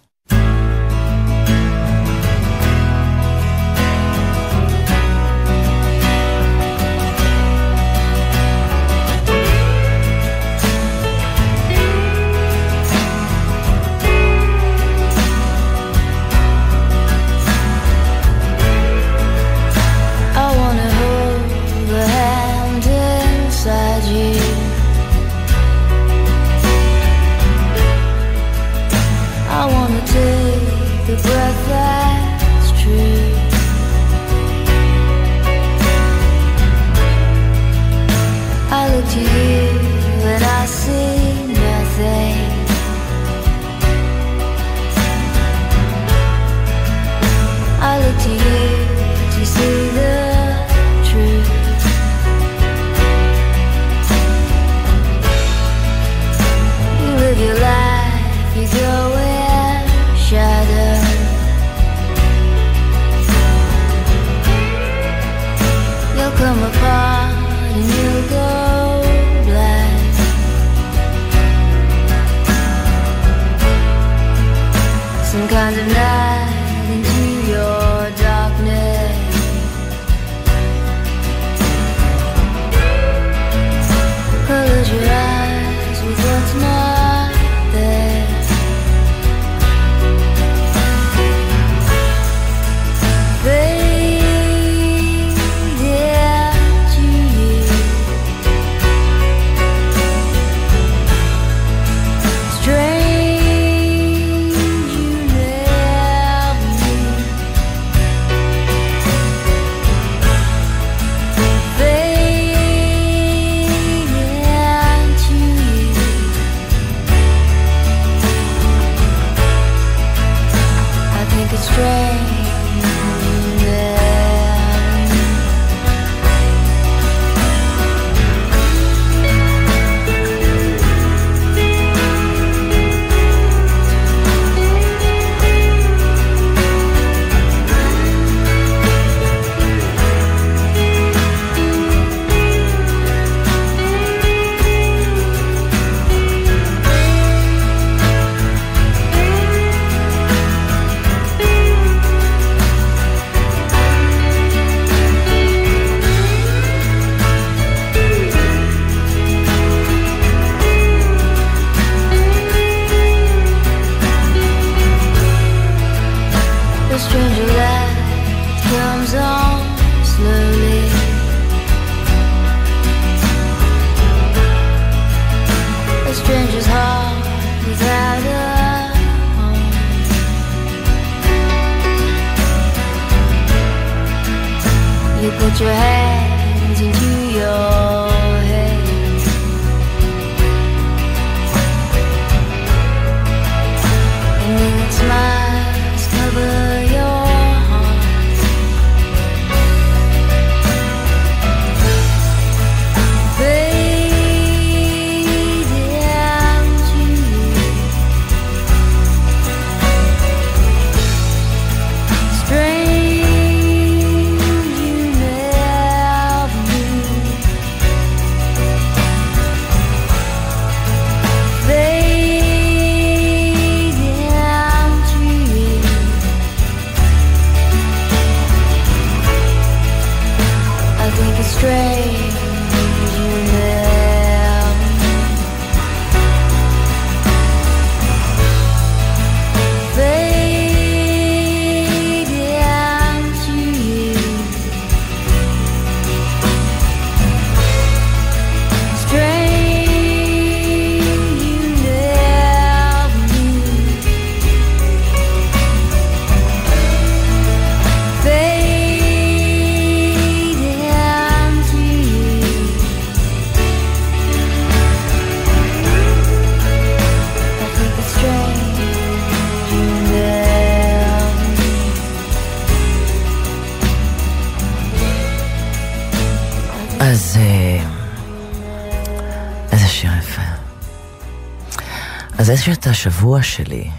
אשת 282.55 282.87
השבוע 282.87 283.43
שלי 283.43 283.91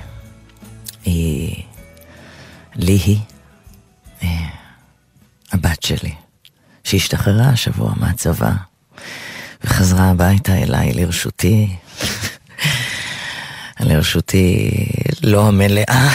היא 1.06 1.64
ליהי, 2.76 3.20
אה, 4.24 4.28
הבת 5.51 5.84
שלי, 5.84 6.14
שהשתחררה 6.84 7.49
השבוע 7.49 7.93
מהצבא 7.95 8.51
וחזרה 9.64 10.10
הביתה 10.10 10.56
אליי 10.56 10.93
לרשותי. 10.93 11.76
לרשותי 13.80 14.72
לא 15.24 15.47
המלאה, 15.47 16.10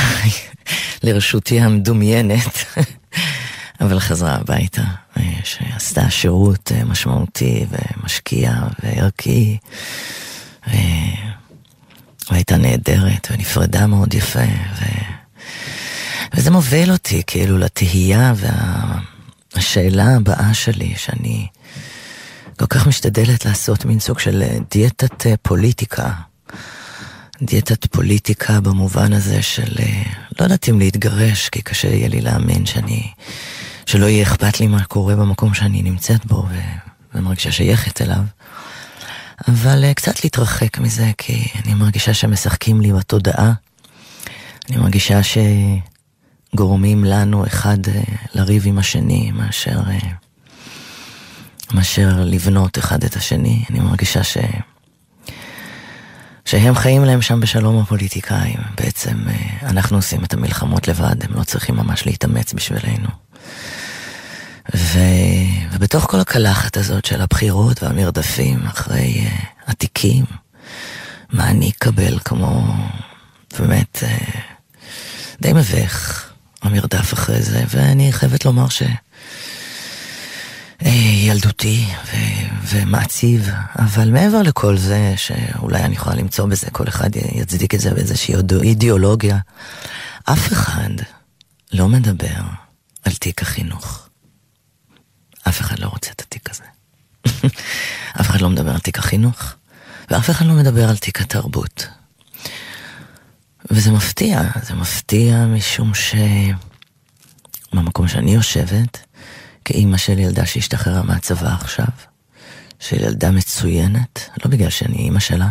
לרשותי 1.02 1.60
המדומיינת, 1.60 2.64
אבל 3.80 4.00
חזרה 4.00 4.34
הביתה, 4.34 4.84
אה, 5.16 5.22
שעשתה 5.44 6.10
שירות 6.10 6.72
אה, 6.72 6.84
משמעותי 6.84 7.66
ומשקיע 7.70 8.52
וערכי, 8.82 9.58
ו... 10.68 10.76
והייתה 12.30 12.56
נהדרת 12.56 13.28
ונפרדה 13.30 13.86
מאוד 13.86 14.14
יפה, 14.14 14.44
ו... 14.80 14.84
וזה 16.34 16.50
מוביל 16.50 16.92
אותי 16.92 17.22
כאילו 17.26 17.58
לתהייה 17.58 18.32
והשאלה 19.54 20.16
הבאה 20.16 20.54
שלי, 20.54 20.94
שאני 20.96 21.46
כל 22.58 22.66
כך 22.66 22.86
משתדלת 22.86 23.44
לעשות 23.44 23.84
מין 23.84 24.00
סוג 24.00 24.18
של 24.18 24.42
דיאטת 24.70 25.26
אה, 25.26 25.34
פוליטיקה. 25.42 26.12
דיאטת 27.42 27.86
פוליטיקה 27.86 28.60
במובן 28.60 29.12
הזה 29.12 29.42
של 29.42 29.74
לא 30.38 30.44
יודעת 30.44 30.68
אם 30.68 30.78
להתגרש, 30.78 31.48
כי 31.48 31.62
קשה 31.62 31.88
יהיה 31.88 32.08
לי 32.08 32.20
להאמין 32.20 32.66
שאני, 32.66 33.12
שלא 33.86 34.06
יהיה 34.06 34.22
אכפת 34.22 34.60
לי 34.60 34.66
מה 34.66 34.84
קורה 34.84 35.16
במקום 35.16 35.54
שאני 35.54 35.82
נמצאת 35.82 36.26
בו 36.26 36.46
ו... 36.50 36.58
ומרגישה 37.14 37.52
שייכת 37.52 38.02
אליו. 38.02 38.22
אבל 39.48 39.84
uh, 39.90 39.94
קצת 39.94 40.24
להתרחק 40.24 40.78
מזה, 40.78 41.10
כי 41.18 41.48
אני 41.64 41.74
מרגישה 41.74 42.14
שמשחקים 42.14 42.80
לי 42.80 42.92
בתודעה. 42.92 43.52
אני 44.70 44.76
מרגישה 44.76 45.20
שגורמים 46.52 47.04
לנו 47.04 47.46
אחד 47.46 47.86
uh, 47.86 47.90
לריב 48.34 48.62
עם 48.66 48.78
השני, 48.78 49.30
מאשר, 49.30 49.80
uh, 49.80 50.04
מאשר 51.74 52.24
לבנות 52.24 52.78
אחד 52.78 53.04
את 53.04 53.16
השני. 53.16 53.64
אני 53.70 53.80
מרגישה 53.80 54.24
ש... 54.24 54.38
שהם 56.44 56.74
חיים 56.74 57.04
להם 57.04 57.22
שם 57.22 57.40
בשלום 57.40 57.78
הפוליטיקאים. 57.82 58.58
בעצם 58.76 59.18
אנחנו 59.62 59.96
עושים 59.96 60.24
את 60.24 60.34
המלחמות 60.34 60.88
לבד, 60.88 61.24
הם 61.24 61.34
לא 61.34 61.44
צריכים 61.44 61.76
ממש 61.76 62.06
להתאמץ 62.06 62.52
בשבילנו. 62.52 63.08
ו... 64.76 64.98
ובתוך 65.72 66.04
כל 66.04 66.20
הקלחת 66.20 66.76
הזאת 66.76 67.04
של 67.04 67.20
הבחירות 67.20 67.82
והמרדפים 67.82 68.66
אחרי 68.66 69.26
uh, 69.26 69.44
התיקים, 69.66 70.24
מה 71.32 71.50
אני 71.50 71.70
אקבל 71.70 72.18
כמו 72.24 72.74
באמת 73.58 74.02
uh, 74.02 74.38
די 75.40 75.52
מביך 75.52 76.28
המרדף 76.62 77.14
אחרי 77.14 77.42
זה, 77.42 77.64
ואני 77.68 78.12
חייבת 78.12 78.44
לומר 78.44 78.68
ש... 78.68 78.82
ילדותי 81.26 81.84
ו- 82.06 82.66
ומעציב, 82.66 83.50
אבל 83.78 84.10
מעבר 84.10 84.42
לכל 84.42 84.76
זה, 84.76 85.14
שאולי 85.16 85.82
אני 85.82 85.94
יכולה 85.94 86.16
למצוא 86.16 86.46
בזה, 86.46 86.70
כל 86.70 86.84
אחד 86.88 87.10
יצדיק 87.16 87.74
את 87.74 87.80
זה 87.80 87.90
באיזושהי 87.90 88.34
אידיאולוגיה, 88.62 89.38
אף 90.24 90.52
אחד 90.52 90.90
לא 91.72 91.88
מדבר 91.88 92.40
על 93.04 93.12
תיק 93.12 93.42
החינוך. 93.42 94.07
אף 95.48 95.60
אחד 95.60 95.78
לא 95.78 95.86
רוצה 95.86 96.10
את 96.10 96.20
התיק 96.20 96.50
הזה. 96.50 96.64
אף 98.20 98.30
אחד 98.30 98.40
לא 98.40 98.50
מדבר 98.50 98.70
על 98.70 98.78
תיק 98.78 98.98
החינוך, 98.98 99.54
ואף 100.10 100.30
אחד 100.30 100.46
לא 100.46 100.54
מדבר 100.54 100.88
על 100.88 100.96
תיק 100.96 101.20
התרבות. 101.20 101.88
וזה 103.70 103.90
מפתיע, 103.90 104.42
זה 104.62 104.74
מפתיע 104.74 105.46
משום 105.46 105.94
ש... 105.94 106.14
במקום 107.72 108.08
שאני 108.08 108.34
יושבת, 108.34 108.98
כאימא 109.64 109.96
של 109.96 110.18
ילדה 110.18 110.46
שהשתחררה 110.46 111.02
מהצבא 111.02 111.54
עכשיו, 111.54 111.86
של 112.80 113.04
ילדה 113.04 113.30
מצוינת, 113.30 114.28
לא 114.44 114.50
בגלל 114.50 114.70
שאני 114.70 114.96
אימא 114.96 115.20
שלה, 115.20 115.48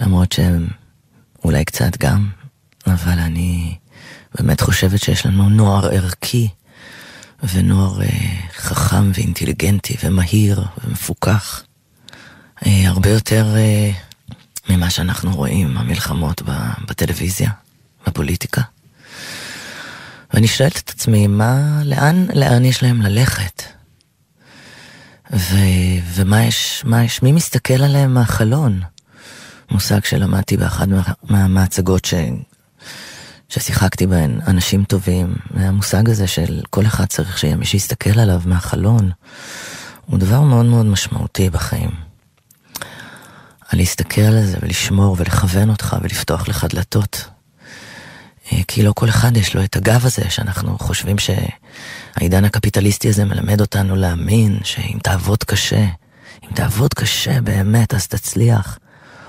למרות 0.00 0.32
שהם 0.32 0.68
אולי 1.44 1.64
קצת 1.64 1.96
גם, 1.96 2.30
אבל 2.86 3.18
אני 3.18 3.76
באמת 4.34 4.60
חושבת 4.60 5.02
שיש 5.02 5.26
לנו 5.26 5.48
נוער 5.48 5.86
ערכי 5.86 6.48
ונוער 7.42 8.02
אה, 8.02 8.08
חכם 8.56 9.10
ואינטליגנטי 9.14 9.96
ומהיר 10.04 10.64
ומפוכח. 10.84 11.62
אה, 12.66 12.88
הרבה 12.88 13.10
יותר 13.10 13.56
אה, 13.56 13.90
ממה 14.70 14.90
שאנחנו 14.90 15.36
רואים, 15.36 15.76
המלחמות 15.76 16.42
בטלוויזיה, 16.88 17.50
בפוליטיקה. 18.06 18.62
ואני 20.34 20.48
שואלת 20.48 20.78
את 20.78 20.90
עצמי, 20.90 21.26
מה, 21.26 21.80
לאן, 21.84 22.26
לאן 22.34 22.64
יש 22.64 22.82
להם 22.82 23.02
ללכת? 23.02 23.62
ו, 25.32 25.56
ומה 26.14 26.44
יש, 26.44 26.82
מה 26.86 27.04
יש, 27.04 27.22
מי 27.22 27.32
מסתכל 27.32 27.82
עליהם 27.82 28.14
מהחלון? 28.14 28.80
מושג 29.70 30.04
שלמדתי 30.04 30.56
באחד 30.56 30.88
מה, 30.88 31.48
מההצגות 31.48 32.04
ש, 32.04 32.14
ששיחקתי 33.48 34.06
בהן, 34.06 34.40
אנשים 34.46 34.84
טובים, 34.84 35.34
והמושג 35.50 36.10
הזה 36.10 36.26
של 36.26 36.62
כל 36.70 36.86
אחד 36.86 37.04
צריך 37.04 37.38
שיהיה 37.38 37.56
מי 37.56 37.64
שיסתכל 37.64 38.20
עליו 38.20 38.40
מהחלון, 38.44 39.10
הוא 40.06 40.18
דבר 40.18 40.40
מאוד 40.40 40.66
מאוד 40.66 40.86
משמעותי 40.86 41.50
בחיים. 41.50 41.90
על 43.68 43.78
להסתכל 43.78 44.20
על 44.20 44.44
זה 44.44 44.56
ולשמור 44.62 45.16
ולכוון 45.18 45.70
אותך 45.70 45.96
ולפתוח 46.02 46.48
לך 46.48 46.64
דלתות. 46.64 47.24
אה, 48.52 48.58
כי 48.68 48.82
לא 48.82 48.92
כל 48.92 49.08
אחד 49.08 49.36
יש 49.36 49.56
לו 49.56 49.64
את 49.64 49.76
הגב 49.76 50.06
הזה 50.06 50.30
שאנחנו 50.30 50.78
חושבים 50.78 51.16
שהעידן 51.18 52.44
הקפיטליסטי 52.44 53.08
הזה 53.08 53.24
מלמד 53.24 53.60
אותנו 53.60 53.96
להאמין 53.96 54.58
שאם 54.64 54.98
תעבוד 55.02 55.44
קשה, 55.44 55.86
אם 56.44 56.48
תעבוד 56.54 56.94
קשה 56.94 57.40
באמת 57.40 57.94
אז 57.94 58.06
תצליח. 58.06 58.78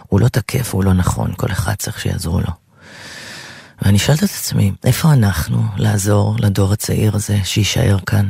הוא 0.07 0.19
לא 0.19 0.27
תקף, 0.27 0.73
הוא 0.73 0.83
לא 0.83 0.93
נכון, 0.93 1.33
כל 1.37 1.51
אחד 1.51 1.73
צריך 1.75 1.99
שיעזרו 1.99 2.39
לו. 2.39 2.68
ואני 3.81 3.99
שואלת 3.99 4.23
את 4.23 4.29
עצמי, 4.29 4.71
איפה 4.83 5.13
אנחנו 5.13 5.63
לעזור 5.77 6.35
לדור 6.39 6.73
הצעיר 6.73 7.15
הזה 7.15 7.37
שיישאר 7.43 7.97
כאן, 8.05 8.29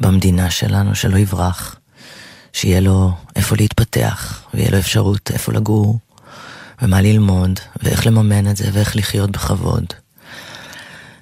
במדינה 0.00 0.50
שלנו, 0.50 0.94
שלא 0.94 1.18
יברח, 1.18 1.76
שיהיה 2.52 2.80
לו 2.80 3.12
איפה 3.36 3.56
להתפתח, 3.56 4.42
ויהיה 4.54 4.70
לו 4.70 4.78
אפשרות 4.78 5.30
איפה 5.30 5.52
לגור, 5.52 5.98
ומה 6.82 7.00
ללמוד, 7.00 7.60
ואיך 7.82 8.06
לממן 8.06 8.50
את 8.50 8.56
זה, 8.56 8.70
ואיך 8.72 8.96
לחיות 8.96 9.30
בכבוד. 9.30 9.84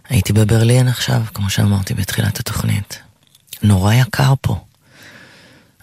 הייתי 0.09 0.33
בברלין 0.33 0.89
עכשיו, 0.89 1.23
כמו 1.35 1.51
שאמרתי 1.51 1.95
בתחילת 1.95 2.41
התוכנית. 2.41 2.99
נורא 3.63 3.95
יקר 3.95 4.35
פה. 4.41 4.57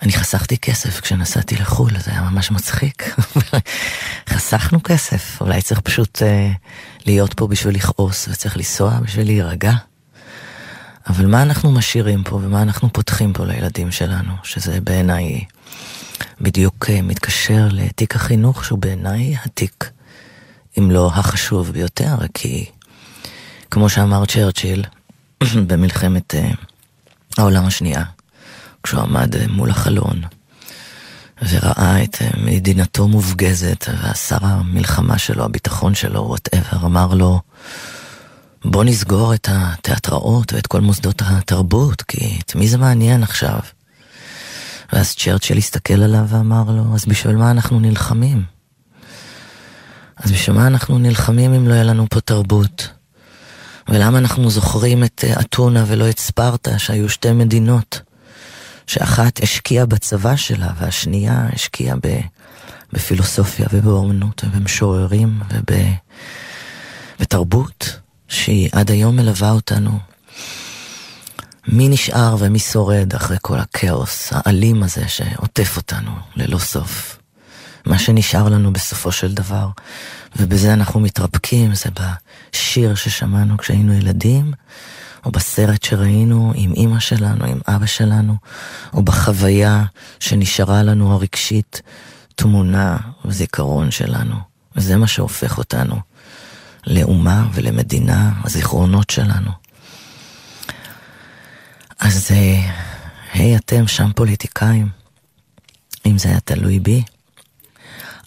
אני 0.02 0.14
חסכתי 0.14 0.58
כסף 0.58 1.00
כשנסעתי 1.02 1.56
לחו"ל, 1.56 2.00
זה 2.00 2.12
היה 2.12 2.22
ממש 2.22 2.52
מצחיק. 2.52 3.16
חסכנו 4.30 4.84
כסף, 4.84 5.42
אולי 5.42 5.62
צריך 5.62 5.80
פשוט 5.80 6.18
uh, 6.18 6.22
להיות 7.06 7.34
פה 7.34 7.47
בשביל 7.47 7.76
לכעוס 7.76 8.28
וצריך 8.28 8.58
לנסוע 8.58 9.00
בשביל 9.00 9.28
להירגע. 9.28 9.74
אבל 11.10 11.26
מה 11.26 11.41
אנחנו 11.41 11.72
משאירים 11.72 12.24
פה 12.24 12.36
ומה 12.36 12.62
אנחנו 12.62 12.93
פותחים 12.93 13.34
פה 13.34 13.45
לילדים 13.45 13.91
שלנו, 13.91 14.34
שזה 14.43 14.82
בעיניי 14.82 15.45
בדיוק 16.41 16.86
uh, 16.86 17.02
מתקשר 17.04 17.68
לתיק 17.72 18.16
החינוך, 18.16 18.66
שהוא 18.66 18.80
בעיניי 18.80 19.36
התיק, 19.45 19.89
אם 20.80 20.91
לא 20.91 21.12
החשוב 21.14 21.72
ביותר, 21.72 22.16
כי 22.34 22.66
כמו 23.72 23.89
שאמר 23.89 24.26
צ'רצ'יל 24.26 24.84
במלחמת 25.68 26.34
אה, 26.34 26.56
העולם 27.38 27.66
השנייה, 27.66 28.04
כשהוא 28.84 29.02
עמד 29.02 29.36
אה, 29.36 29.45
מול 29.47 29.70
החלון 29.70 30.22
וראה 31.42 32.04
את 32.04 32.18
אה, 32.22 32.30
מדינתו 32.38 33.08
מופגזת, 33.08 33.86
והשר 34.02 34.38
המלחמה 34.42 35.18
שלו, 35.18 35.46
הביטחון 35.46 35.96
שלו, 35.96 36.22
whatever, 36.22 36.86
אמר 36.86 37.14
לו, 37.14 37.42
בוא 38.66 38.84
נסגור 38.84 39.34
את 39.34 39.48
התיאטראות 39.52 40.54
ואת 40.54 40.68
כל 40.68 40.82
מוסדות 40.82 41.22
התרבות, 41.26 42.02
כי 42.02 42.40
את 42.46 42.56
מי 42.56 42.68
זה 42.68 42.78
מעניין 42.78 43.24
עכשיו? 43.24 43.60
ואז 44.94 45.16
צ'רצ'יל 45.16 45.58
הסתכל 45.58 46.02
עליו 46.04 46.26
ואמר 46.28 46.64
לו, 46.68 46.96
אז 46.96 47.06
בשביל 47.06 47.36
מה 47.36 47.52
אנחנו 47.52 47.80
נלחמים? 47.80 48.44
אז 50.18 50.32
בשביל 50.32 50.56
מה 50.56 50.68
אנחנו 50.68 50.98
נלחמים 50.98 51.54
אם 51.54 51.68
לא 51.68 51.74
יהיה 51.74 51.84
לנו 51.84 52.06
פה 52.10 52.22
תרבות? 52.22 52.90
ולמה 53.90 54.18
אנחנו 54.18 54.50
זוכרים 54.50 55.04
את 55.04 55.26
אה, 55.28 55.40
אתונה 55.40 55.84
ולא 55.88 56.10
את 56.10 56.20
ספרטה, 56.20 56.80
שהיו 56.80 57.10
שתי 57.10 57.32
מדינות 57.32 58.02
שאחת 58.90 59.44
השקיעה 59.44 59.86
בצבא 59.86 60.36
שלה 60.36 60.68
והשנייה 60.78 61.48
השקיעה 61.54 61.96
ב, 61.96 62.20
בפילוסופיה 62.94 63.66
ובאומנות 63.72 64.44
ובמשוררים 64.48 65.42
ובתרבות 67.20 68.00
שהיא 68.28 68.70
עד 68.72 68.92
היום 68.92 69.16
מלווה 69.16 69.52
אותנו. 69.52 70.00
מי 71.68 71.90
נשאר 71.90 72.36
ומי 72.40 72.60
שורד 72.60 73.16
אחרי 73.16 73.38
כל 73.42 73.60
הכאוס 73.60 74.30
האלים 74.32 74.84
הזה 74.84 75.08
שעוטף 75.08 75.78
אותנו 75.78 76.12
ללא 76.36 76.60
סוף. 76.60 77.20
מה 77.86 78.00
שנשאר 78.00 78.50
לנו 78.50 78.74
בסופו 78.74 79.12
של 79.12 79.34
דבר, 79.34 79.70
ובזה 80.36 80.74
אנחנו 80.74 81.00
מתרפקים, 81.00 81.76
זה 81.76 81.90
בשיר 81.94 82.96
ששמענו 82.96 83.58
כשהיינו 83.58 83.94
ילדים, 83.94 84.54
או 85.26 85.32
בסרט 85.32 85.84
שראינו 85.84 86.54
עם 86.56 86.74
אימא 86.74 87.00
שלנו, 87.00 87.46
עם 87.46 87.60
אבא 87.68 87.86
שלנו, 87.86 88.36
או 88.94 89.02
בחוויה 89.02 89.84
שנשארה 90.20 90.84
לנו 90.84 91.14
הרגשית, 91.14 91.82
תמונה 92.36 92.98
וזיכרון 93.26 93.92
שלנו. 93.92 94.36
וזה 94.76 94.98
מה 94.98 95.08
שהופך 95.08 95.58
אותנו 95.58 95.96
לאומה 96.88 97.48
ולמדינה, 97.54 98.32
הזיכרונות 98.44 99.10
שלנו. 99.10 99.52
אז 102.00 102.28
אה, 102.32 102.72
היי 103.34 103.56
אתם 103.56 103.88
שם 103.88 104.12
פוליטיקאים, 104.16 104.90
אם 106.06 106.18
זה 106.18 106.30
היה 106.30 106.40
תלוי 106.40 106.80
בי, 106.80 107.04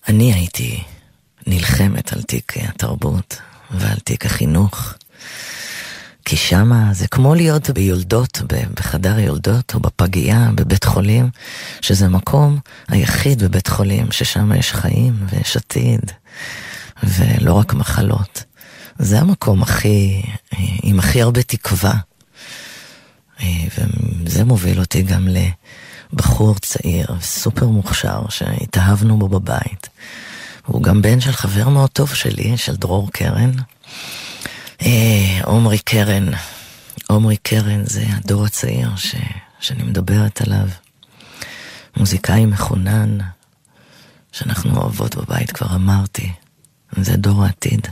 אני 0.09 0.33
הייתי 0.33 0.83
נלחמת 1.47 2.13
על 2.13 2.23
תיק 2.23 2.57
התרבות 2.57 3.41
ועל 3.71 3.99
תיק 3.99 4.27
החינוך. 4.27 4.95
כי 6.25 6.37
שמה 6.37 6.89
זה 6.93 7.09
כמו 7.09 7.35
להיות 7.35 7.71
ביולדות, 7.71 8.43
בחדר 8.75 9.19
יולדות 9.19 9.75
או 9.75 9.81
בפגייה, 9.81 10.49
בבית 10.55 10.85
חולים, 10.85 11.31
שזה 11.81 12.05
המקום 12.05 12.59
היחיד 12.89 13.43
בבית 13.43 13.69
חולים 13.69 14.13
ששם 14.13 14.53
יש 14.53 14.73
חיים 14.73 15.15
ויש 15.31 15.57
עתיד, 15.57 16.13
ולא 17.03 17.53
רק 17.53 17.75
מחלות. 17.75 18.45
זה 18.99 19.21
המקום 19.21 19.63
הכי, 19.63 20.23
עם 20.83 20.99
הכי 20.99 21.23
הרבה 21.23 21.43
תקווה. 21.43 21.95
וזה 24.25 24.45
מוביל 24.45 24.81
אותי 24.81 25.03
גם 25.03 25.29
לבחור 26.13 26.55
צעיר, 26.59 27.07
סופר 27.21 27.67
מוכשר, 27.67 28.23
שהתאהבנו 28.29 29.19
בו 29.19 29.29
בבית. 29.29 29.89
הוא 30.67 30.83
גם 30.83 31.03
בן 31.03 31.21
של 31.21 31.33
חבר 31.33 31.69
מאוד 31.69 31.91
טוב 31.91 32.15
שלי, 32.15 32.57
של 32.57 32.77
דרור 32.77 33.11
קרן. 33.13 33.51
אה, 34.87 35.41
עומרי 35.45 35.79
קרן, 35.79 36.27
עומרי 37.09 37.37
קרן 37.37 37.85
זה 37.87 38.05
הדור 38.09 38.45
הצעיר 38.45 38.97
ש, 38.97 39.15
שאני 39.61 39.83
מדברת 39.83 40.41
עליו. 40.41 40.69
מוזיקאי 41.97 42.47
מחונן, 42.47 43.19
שאנחנו 44.33 44.77
אוהבות 44.77 45.17
בבית, 45.17 45.53
כבר 45.53 45.75
אמרתי. 45.75 46.33
זה 46.97 47.17
דור 47.17 47.45
העתיד, 47.45 47.87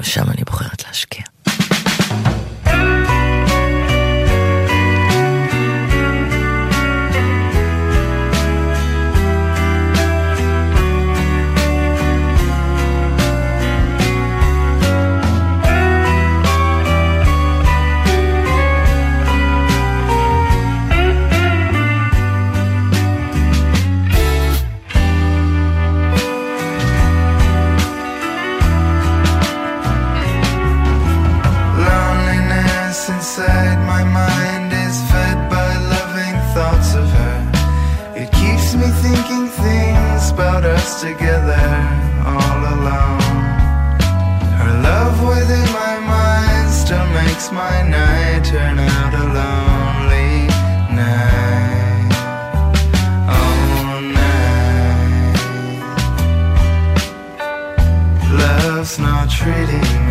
ושם 0.00 0.30
אני 0.30 0.44
בוחרת 0.44 0.84
להשקיע. 0.86 1.24
Together 41.04 41.66
all 42.24 42.60
alone. 42.76 43.20
Her 44.60 44.74
love 44.88 45.16
within 45.28 45.68
my 45.82 45.96
mind 46.00 46.70
still 46.72 47.06
makes 47.20 47.52
my 47.52 47.82
night 47.82 48.42
turn 48.44 48.78
out 48.78 49.12
a 49.12 49.24
lonely 49.38 50.46
night. 51.02 52.12
Oh, 53.36 54.00
night. 54.18 55.36
Love's 58.40 58.98
not 58.98 59.28
treating 59.28 60.03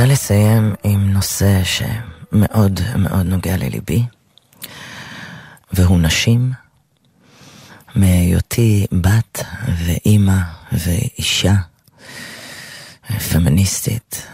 רוצה 0.00 0.12
לסיים 0.12 0.74
עם 0.84 1.12
נושא 1.12 1.60
שמאוד 1.64 2.80
מאוד 2.96 3.26
נוגע 3.26 3.56
לליבי, 3.56 4.02
והוא 5.72 5.98
נשים. 6.00 6.52
מהיותי 7.94 8.86
בת 8.92 9.44
ואימא 9.76 10.38
ואישה 10.72 11.54
פמיניסטית. 13.32 14.26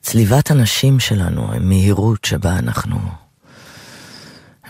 צליבת 0.00 0.50
הנשים 0.50 1.00
שלנו, 1.00 1.52
המהירות 1.54 2.24
שבה 2.24 2.58
אנחנו 2.58 3.00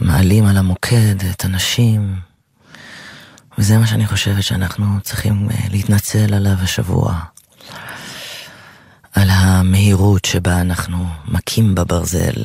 מעלים 0.01 0.47
על 0.47 0.57
המוקד 0.57 1.25
את 1.31 1.45
הנשים, 1.45 2.17
וזה 3.59 3.79
מה 3.79 3.87
שאני 3.87 4.07
חושבת 4.07 4.43
שאנחנו 4.43 5.01
צריכים 5.03 5.51
אה, 5.51 5.57
להתנצל 5.71 6.35
עליו 6.35 6.57
השבוע. 6.63 7.34
על 9.15 9.29
המהירות 9.31 10.25
שבה 10.25 10.61
אנחנו 10.61 11.07
מכים 11.29 11.75
בברזל 11.75 12.45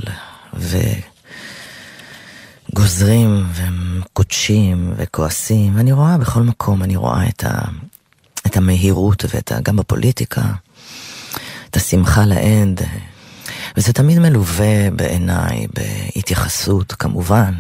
וגוזרים 2.74 3.46
וקודשים 3.54 4.94
וכועסים. 4.98 5.76
ואני 5.76 5.92
רואה 5.92 6.18
בכל 6.18 6.42
מקום, 6.44 6.84
אני 6.84 6.96
רואה 6.96 7.28
את, 7.30 7.44
ה, 7.44 7.62
את 8.48 8.58
המהירות 8.58 9.26
ואת 9.34 9.52
ה, 9.52 9.62
גם 9.62 9.76
בפוליטיקה, 9.76 10.42
את 11.70 11.76
השמחה 11.76 12.26
לאיד. 12.26 12.82
וזה 13.78 13.94
תמיד 13.94 14.20
מלווה 14.20 14.92
בעיניי 14.96 15.68
בהתייחסות, 15.74 16.92
כמובן. 16.92 17.54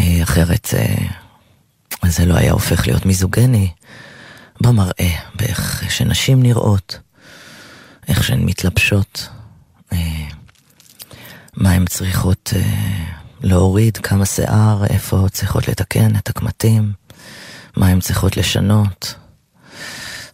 אה, 0.00 0.22
אחרת 0.22 0.74
אה, 0.74 0.94
זה 2.10 2.26
לא 2.26 2.34
היה 2.34 2.52
הופך 2.52 2.86
להיות 2.86 3.06
מיזוגני. 3.06 3.70
במראה, 4.60 5.10
באיך 5.34 5.84
שנשים 5.90 6.42
נראות, 6.42 6.98
איך 8.08 8.24
שהן 8.24 8.40
מתלבשות, 8.40 9.28
אה, 9.92 9.98
מה 11.56 11.70
הן 11.72 11.86
צריכות 11.86 12.52
להוריד, 13.40 13.96
כמה 13.96 14.26
שיער, 14.26 14.84
איפה 14.84 15.26
צריכות 15.32 15.68
לתקן 15.68 16.16
את 16.16 16.28
הקמטים, 16.28 16.92
מה 17.76 17.86
הן 17.86 18.00
צריכות 18.00 18.36
לשנות. 18.36 19.14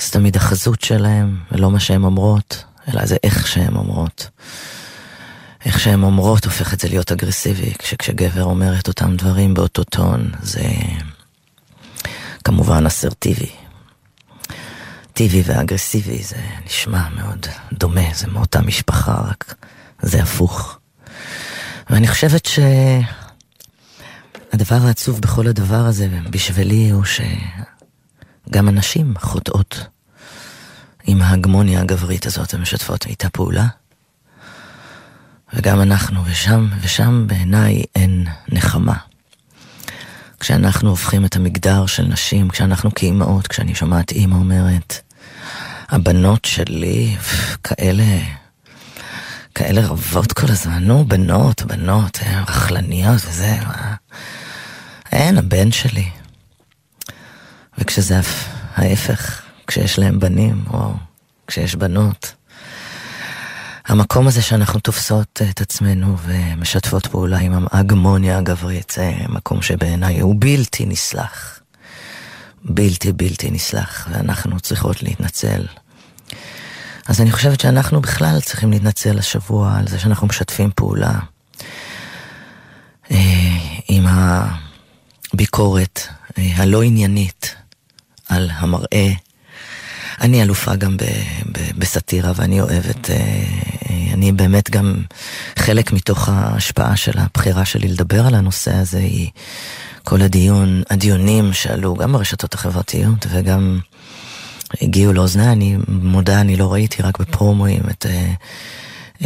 זה 0.02 0.12
תמיד 0.12 0.36
החזות 0.36 0.80
שלהן, 0.80 1.36
ולא 1.52 1.70
מה 1.70 1.80
שהן 1.80 2.04
אומרות. 2.04 2.64
אלא 2.88 3.06
זה 3.06 3.16
איך 3.22 3.46
שהן 3.46 3.76
אומרות. 3.76 4.28
איך 5.64 5.80
שהן 5.80 6.02
אומרות 6.02 6.44
הופך 6.44 6.74
את 6.74 6.80
זה 6.80 6.88
להיות 6.88 7.12
אגרסיבי, 7.12 7.72
כשגבר 7.78 8.44
אומר 8.44 8.78
את 8.78 8.88
אותם 8.88 9.16
דברים 9.16 9.54
באותו 9.54 9.84
טון, 9.84 10.30
זה 10.42 10.62
כמובן 12.44 12.86
אסרטיבי. 12.86 13.50
טיבי 15.14 15.42
ואגרסיבי 15.46 16.22
זה 16.22 16.36
נשמע 16.66 17.08
מאוד 17.08 17.46
דומה, 17.72 18.14
זה 18.14 18.26
מאותה 18.26 18.60
משפחה, 18.60 19.14
רק 19.30 19.54
זה 20.02 20.22
הפוך. 20.22 20.78
ואני 21.90 22.08
חושבת 22.08 22.46
שהדבר 24.52 24.76
העצוב 24.86 25.20
בכל 25.20 25.46
הדבר 25.46 25.86
הזה 25.86 26.08
בשבילי 26.30 26.90
הוא 26.90 27.04
שגם 27.04 28.68
הנשים 28.68 29.14
חוטאות 29.18 29.86
עם 31.06 31.22
ההגמוניה 31.22 31.80
הגברית 31.80 32.26
הזאת 32.26 32.54
המשתפות 32.54 33.06
איתה 33.06 33.28
פעולה. 33.28 33.66
וגם 35.54 35.80
אנחנו, 35.80 36.24
ושם, 36.24 36.68
ושם 36.80 37.26
בעיניי 37.26 37.82
אין 37.94 38.26
נחמה. 38.48 38.96
כשאנחנו 40.40 40.90
הופכים 40.90 41.24
את 41.24 41.36
המגדר 41.36 41.86
של 41.86 42.02
נשים, 42.02 42.48
כשאנחנו 42.48 42.94
כאימהות, 42.94 43.46
כשאני 43.46 43.74
שומעת 43.74 44.12
אימא 44.12 44.34
אומרת, 44.34 45.03
הבנות 45.88 46.44
שלי, 46.44 47.16
כאלה, 47.64 48.18
כאלה 49.54 49.86
רבות 49.86 50.32
כל 50.32 50.46
הזמן, 50.48 50.84
נו, 50.84 51.04
בנות, 51.04 51.62
בנות, 51.62 52.18
הן 52.22 52.42
רכלניות 52.42 53.22
וזה, 53.26 53.56
מה? 53.66 53.94
אין, 55.12 55.38
הבן 55.38 55.72
שלי. 55.72 56.08
וכשזה 57.78 58.20
ההפך, 58.74 59.42
כשיש 59.66 59.98
להם 59.98 60.20
בנים, 60.20 60.64
או 60.70 60.94
כשיש 61.46 61.74
בנות. 61.74 62.34
המקום 63.86 64.26
הזה 64.26 64.42
שאנחנו 64.42 64.80
תופסות 64.80 65.42
את 65.50 65.60
עצמנו 65.60 66.16
ומשתפות 66.24 67.06
פעולה 67.06 67.38
עם 67.38 67.66
ההגמוניה 67.70 68.38
הגברית, 68.38 68.92
זה 68.96 69.12
מקום 69.28 69.62
שבעיניי 69.62 70.20
הוא 70.20 70.36
בלתי 70.38 70.86
נסלח. 70.86 71.60
בלתי 72.64 73.12
בלתי 73.12 73.50
נסלח, 73.50 74.08
ואנחנו 74.10 74.60
צריכות 74.60 75.02
להתנצל. 75.02 75.66
אז 77.06 77.20
אני 77.20 77.32
חושבת 77.32 77.60
שאנחנו 77.60 78.00
בכלל 78.00 78.40
צריכים 78.40 78.70
להתנצל 78.70 79.18
השבוע 79.18 79.76
על 79.78 79.88
זה 79.88 79.98
שאנחנו 79.98 80.26
משתפים 80.26 80.70
פעולה 80.76 81.18
אה, 83.10 83.56
עם 83.88 84.04
הביקורת 85.32 86.00
אה, 86.38 86.50
הלא 86.56 86.82
עניינית 86.82 87.54
על 88.28 88.50
המראה 88.52 89.12
אני 90.20 90.42
אלופה 90.42 90.76
גם 90.76 90.96
בסאטירה 91.78 92.32
ואני 92.36 92.60
אוהבת, 92.60 93.10
אה, 93.10 93.16
אה, 93.16 94.12
אני 94.12 94.32
באמת 94.32 94.70
גם, 94.70 95.02
חלק 95.58 95.92
מתוך 95.92 96.28
ההשפעה 96.28 96.96
של 96.96 97.18
הבחירה 97.18 97.64
שלי 97.64 97.88
לדבר 97.88 98.26
על 98.26 98.34
הנושא 98.34 98.74
הזה 98.74 98.98
היא 98.98 99.30
כל 100.04 100.22
הדיון, 100.22 100.82
הדיונים 100.90 101.52
שעלו 101.52 101.94
גם 101.94 102.12
ברשתות 102.12 102.54
החברתיות 102.54 103.26
וגם 103.30 103.78
הגיעו 104.82 105.12
לאוזני, 105.12 105.52
אני 105.52 105.76
מודה, 105.88 106.40
אני 106.40 106.56
לא 106.56 106.72
ראיתי 106.72 107.02
רק 107.02 107.18
בפרומואים 107.18 107.82
את... 107.90 108.06
אה, 108.06 108.32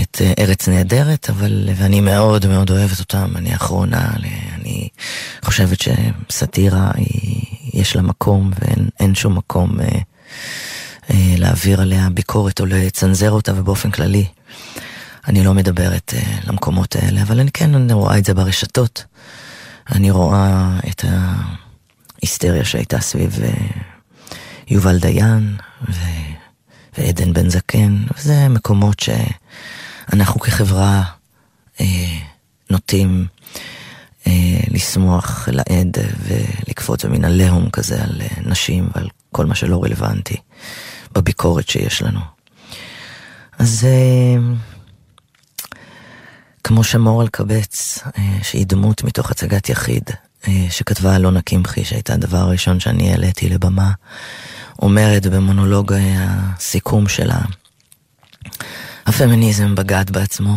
את 0.03 0.23
ארץ 0.39 0.69
נהדרת, 0.69 1.31
אבל, 1.31 1.69
ואני 1.77 2.01
מאוד 2.01 2.47
מאוד 2.47 2.71
אוהבת 2.71 3.01
אותם, 3.01 3.33
אני 3.37 3.53
האחרונה, 3.53 4.11
אני 4.55 4.89
חושבת 5.45 5.79
שסאטירה, 5.81 6.91
יש 7.75 7.97
לה 7.97 8.03
מקום 8.03 8.51
ואין 8.61 9.15
שום 9.15 9.39
מקום 9.39 9.81
אה, 9.81 9.87
אה, 11.11 11.35
להעביר 11.39 11.81
עליה 11.81 12.09
ביקורת 12.11 12.61
או 12.61 12.67
לצנזר 12.67 13.31
אותה, 13.31 13.53
ובאופן 13.57 13.91
כללי 13.91 14.27
אני 15.29 15.45
לא 15.45 15.55
מדברת 15.55 16.15
אה, 16.17 16.39
למקומות 16.45 16.97
האלה, 16.97 17.23
אבל 17.23 17.41
אני 17.41 17.51
כן 17.51 17.75
אני 17.75 17.93
רואה 17.93 18.19
את 18.19 18.25
זה 18.25 18.35
ברשתות. 18.35 19.05
אני 19.93 20.11
רואה 20.11 20.79
את 20.89 21.05
ההיסטריה 21.05 22.65
שהייתה 22.65 23.01
סביב 23.01 23.39
אה, 23.43 23.51
יובל 24.69 24.99
דיין 24.99 25.57
ו... 25.89 25.95
ועדן 26.99 27.33
בן 27.33 27.51
זקן, 27.51 28.05
וזה 28.17 28.49
מקומות 28.49 29.01
שאנחנו 29.01 30.41
כחברה 30.41 31.03
אה, 31.81 32.19
נוטים 32.71 33.27
אה, 34.27 34.61
לשמוח 34.71 35.49
לעד 35.53 35.97
ולקפוץ 36.19 37.05
במין 37.05 37.25
עליהום 37.25 37.71
כזה 37.71 38.05
על 38.05 38.23
נשים 38.45 38.89
ועל 38.95 39.09
כל 39.33 39.47
מה 39.47 39.55
שלא 39.55 39.85
רלוונטי. 39.85 40.37
בביקורת 41.13 41.69
שיש 41.69 42.03
לנו. 42.03 42.21
אז 43.59 43.85
אה, 43.85 44.55
כמו 46.69 46.85
שמור 46.85 47.23
אלקבץ, 47.23 47.99
אה, 48.19 48.39
שהיא 48.43 48.67
דמות 48.67 49.05
מתוך 49.05 49.31
הצגת 49.31 49.69
יחיד, 49.69 50.03
אה, 50.49 50.67
שכתבה 50.71 51.17
אלונה 51.17 51.43
קמחי, 51.43 51.85
שהייתה 51.85 52.15
הדבר 52.15 52.39
הראשון 52.39 52.81
שאני 52.81 53.11
העליתי 53.11 53.49
לבמה, 53.49 53.93
אומרת 54.83 55.27
במונולוג 55.27 55.93
הסיכום 56.19 57.09
שלה, 57.09 57.41
הפמיניזם 59.07 59.75
בגד 59.75 60.11
בעצמו, 60.11 60.57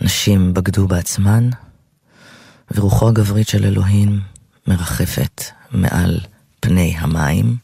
נשים 0.00 0.54
בגדו 0.54 0.86
בעצמן, 0.86 1.50
ורוחו 2.70 3.08
הגברית 3.08 3.48
של 3.48 3.64
אלוהים 3.64 4.20
מרחפת 4.66 5.44
מעל 5.70 6.20
פני 6.60 6.94
המים, 6.98 7.56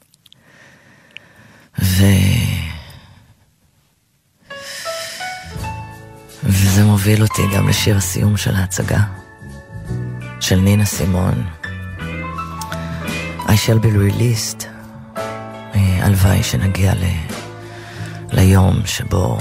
ו... 1.82 2.04
וזה 6.44 6.84
מוביל 6.84 7.22
אותי 7.22 7.42
גם 7.54 7.68
לשיר 7.68 7.96
הסיום 7.96 8.36
של 8.36 8.54
ההצגה, 8.54 9.00
של 10.40 10.56
נינה 10.56 10.84
סימון. 10.84 11.44
I 13.46 13.56
shall 13.66 13.84
be 13.84 14.12
released. 14.12 14.64
אה, 15.74 16.06
הלוואי 16.06 16.42
שנגיע 16.42 16.94
ל... 16.94 17.04
ליום 18.32 18.80
שבו 18.86 19.38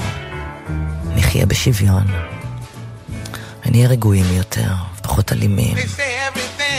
נחיה 1.16 1.46
בשוויון, 1.46 2.04
ונהיה 3.66 3.88
רגועים 3.88 4.26
יותר, 4.32 4.74
פחות 5.02 5.32
אלימים, 5.32 5.78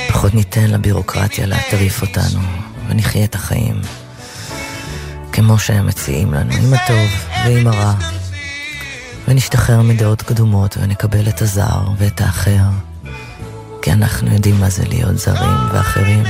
פחות 0.08 0.34
ניתן 0.34 0.70
לבירוקרטיה 0.70 1.46
להטריף 1.46 2.02
אותנו, 2.02 2.40
ונחיה 2.88 3.24
את 3.24 3.34
החיים. 3.34 3.80
כמו 5.32 5.58
שהם 5.58 5.86
מציעים 5.86 6.34
לנו, 6.34 6.52
עם 6.52 6.74
הטוב 6.74 7.10
ועם 7.44 7.66
הרע. 7.66 7.94
ונשתחרר 9.28 9.82
מדעות 9.82 10.22
קדומות 10.22 10.76
ונקבל 10.80 11.28
את 11.28 11.42
הזר 11.42 11.82
ואת 11.98 12.20
האחר, 12.20 12.64
כי 13.82 13.92
אנחנו 13.92 14.32
יודעים 14.32 14.60
מה 14.60 14.70
זה 14.70 14.84
להיות 14.88 15.18
זרים 15.18 15.72
ואחרים. 15.72 16.24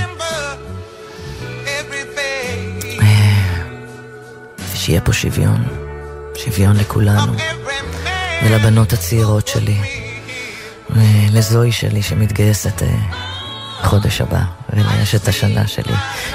שיהיה 4.75 5.01
פה 5.01 5.13
שוויון, 5.13 5.65
שוויון 6.37 6.77
לכולנו, 6.77 7.33
ולבנות 8.45 8.93
הצעירות 8.93 9.49
שלי, 9.49 9.79
ולזוהי 10.91 11.73
שלי 11.73 12.03
שמתגייסת 12.03 12.83
אה, 12.83 12.97
חודש 13.83 14.21
הבא, 14.21 14.43
ולאשת 14.73 15.29
השנה 15.29 15.67
שלי 15.67 15.95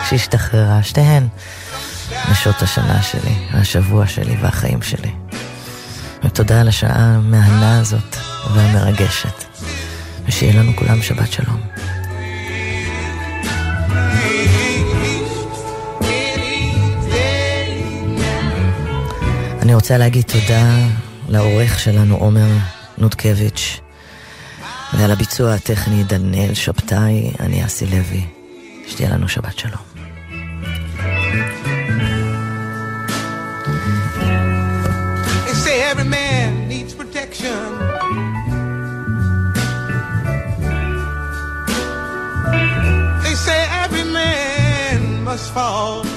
שהשתחררה, 0.10 0.84
שתיהן. 0.84 1.28
נשות 2.32 2.62
השנה 2.62 3.01
שלי, 3.01 3.36
השבוע 3.53 4.07
שלי 4.07 4.38
והחיים 4.41 4.82
שלי. 4.82 5.12
ותודה 6.24 6.61
על 6.61 6.67
השעה 6.67 7.15
המהנה 7.15 7.80
הזאת 7.80 8.15
והמרגשת, 8.53 9.45
ושיהיה 10.28 10.59
לנו 10.63 10.72
כולם 10.76 11.01
שבת 11.01 11.32
שלום. 11.32 11.61
אני 19.61 19.76
רוצה 19.76 19.97
להגיד 19.97 20.24
תודה 20.24 20.76
לעורך 21.30 21.80
שלנו 21.80 22.15
עומר 22.15 22.47
נודקביץ' 22.97 23.80
ועל 24.93 25.11
הביצוע 25.11 25.53
הטכני 25.53 26.03
דניאל 26.03 26.53
שבתאי, 26.53 27.32
אני 27.39 27.65
אסי 27.65 27.86
לוי. 27.86 28.26
שתהיה 28.89 29.09
לנו 29.09 29.28
שבת 29.28 29.59
שלום. 29.59 29.89
Fall. 45.50 46.09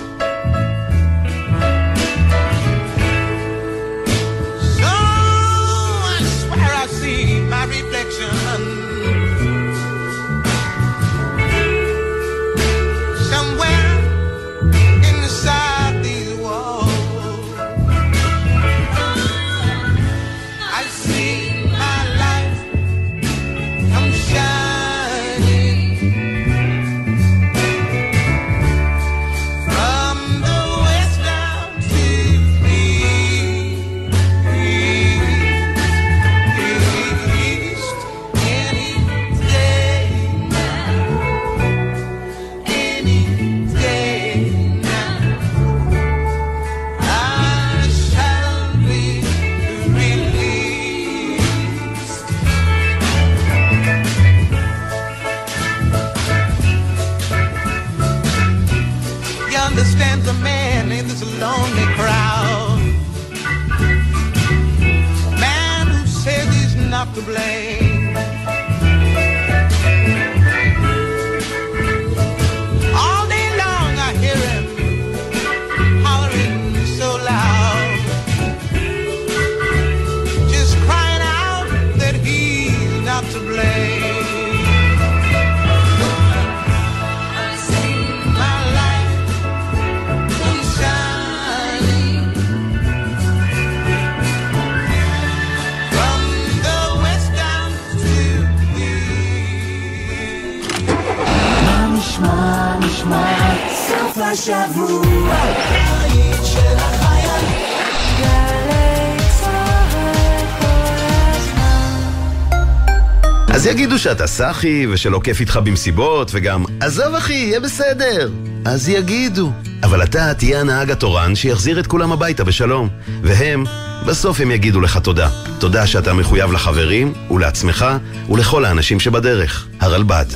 שאתה 114.03 114.27
סאחי 114.27 114.87
ושלא 114.87 115.21
כיף 115.25 115.41
איתך 115.41 115.57
במסיבות 115.57 116.31
וגם 116.35 116.65
עזוב 116.81 117.15
אחי, 117.15 117.33
יהיה 117.33 117.61
בסדר. 117.61 118.31
אז 118.65 118.89
יגידו. 118.89 119.53
אבל 119.83 120.03
אתה 120.03 120.35
תהיה 120.35 120.61
הנהג 120.61 120.91
התורן 120.91 121.35
שיחזיר 121.35 121.81
את 121.81 121.87
כולם 121.87 122.13
הביתה 122.13 122.45
בשלום. 122.45 122.89
והם, 123.23 123.65
בסוף 124.07 124.41
הם 124.41 124.51
יגידו 124.51 124.81
לך 124.81 124.99
תודה. 124.99 125.29
תודה 125.59 125.87
שאתה 125.87 126.15
מחויב 126.15 126.53
לחברים 126.53 127.13
ולעצמך 127.31 127.87
ולכל 128.29 128.65
האנשים 128.65 129.01
שבדרך. 129.01 129.67
הרלב"ד. 129.81 130.27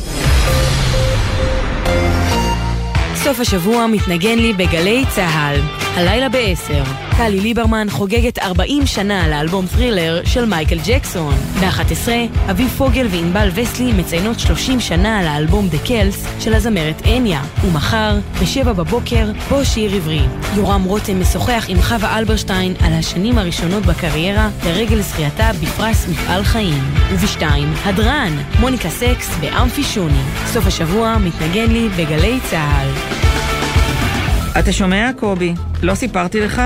סוף 3.15 3.41
השבוע 3.41 3.87
מתנגן 3.87 4.39
לי 4.39 4.53
בגלי 4.53 5.05
צהל. 5.15 5.86
הלילה 5.97 6.29
ב-10, 6.29 7.17
טלי 7.17 7.41
ליברמן 7.41 7.87
חוגגת 7.91 8.39
40 8.39 8.87
שנה 8.87 9.29
לאלבום 9.29 9.67
ת'רילר 9.67 10.21
של 10.25 10.45
מייקל 10.45 10.79
ג'קסון. 10.87 11.35
ב-11, 11.35 12.09
אביב 12.51 12.69
פוגל 12.69 13.07
וענבל 13.11 13.49
וסלי 13.55 13.93
מציינות 13.93 14.41
30 14.41 14.81
שנה 14.81 15.23
לאלבום 15.23 15.69
The 15.69 15.79
Celts 15.79 16.27
של 16.41 16.55
הזמרת 16.55 17.03
אניה. 17.07 17.43
ומחר, 17.65 18.19
ב-7 18.41 18.65
בבוקר, 18.65 19.31
בוא 19.49 19.65
שיר 19.65 19.95
עברי. 19.95 20.23
יורם 20.57 20.85
רותם 20.85 21.21
משוחח 21.21 21.65
עם 21.69 21.83
חווה 21.83 22.19
אלברשטיין 22.19 22.75
על 22.81 22.93
השנים 22.93 23.39
הראשונות 23.39 23.87
בקריירה 23.87 24.49
לרגל 24.67 25.01
זכייתה 25.01 25.51
בפרס 25.63 26.09
מפעל 26.09 26.45
חיים. 26.45 26.85
וב-2, 27.13 27.43
הדרן, 27.85 28.33
מוניקה 28.61 28.91
סקס 28.91 29.31
באמפי 29.41 29.83
שוני. 29.83 30.23
סוף 30.47 30.67
השבוע 30.67 31.17
מתנגן 31.19 31.73
לי 31.73 31.89
בגלי 31.89 32.39
צהל. 32.51 33.16
אתה 34.59 34.73
שומע, 34.73 35.11
קובי? 35.19 35.55
לא 35.83 35.95
סיפרתי 35.95 36.41
לך, 36.41 36.63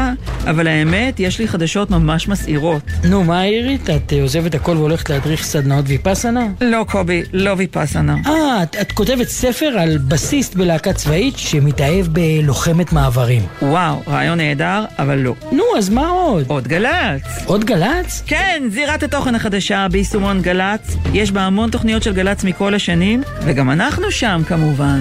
אבל 0.50 0.66
האמת, 0.66 1.20
יש 1.20 1.38
לי 1.38 1.48
חדשות 1.48 1.90
ממש 1.90 2.28
מסעירות. 2.28 2.82
נו, 3.04 3.24
מה 3.24 3.40
עירית? 3.40 3.90
את 3.90 4.12
עוזבת 4.22 4.54
הכל 4.54 4.76
והולכת 4.76 5.10
להדריך 5.10 5.44
סדנאות 5.44 5.84
ויפאסנה? 5.88 6.46
לא, 6.60 6.84
קובי, 6.88 7.22
לא 7.32 7.54
ויפאסנה. 7.56 8.16
אה, 8.26 8.62
את, 8.62 8.76
את 8.80 8.92
כותבת 8.92 9.28
ספר 9.28 9.66
על 9.66 9.98
בסיסט 9.98 10.54
בלהקה 10.54 10.92
צבאית 10.92 11.38
שמתאהב 11.38 12.06
בלוחמת 12.06 12.92
מעברים. 12.92 13.42
וואו, 13.62 14.02
רעיון 14.08 14.38
נהדר, 14.38 14.84
אבל 14.98 15.18
לא. 15.18 15.34
נו, 15.52 15.64
אז 15.78 15.90
מה 15.90 16.08
עוד? 16.08 16.44
עוד 16.48 16.68
גל"צ. 16.68 17.22
עוד 17.44 17.64
גל"צ? 17.64 18.22
כן, 18.26 18.62
זירת 18.70 19.02
התוכן 19.02 19.34
החדשה 19.34 19.86
ביישומון 19.90 20.42
גל"צ. 20.42 20.96
יש 21.12 21.32
בה 21.32 21.42
המון 21.42 21.70
תוכניות 21.70 22.02
של 22.02 22.12
גל"צ 22.12 22.44
מכל 22.44 22.74
השנים, 22.74 23.22
וגם 23.44 23.70
אנחנו 23.70 24.10
שם 24.10 24.42
כמובן. 24.48 25.00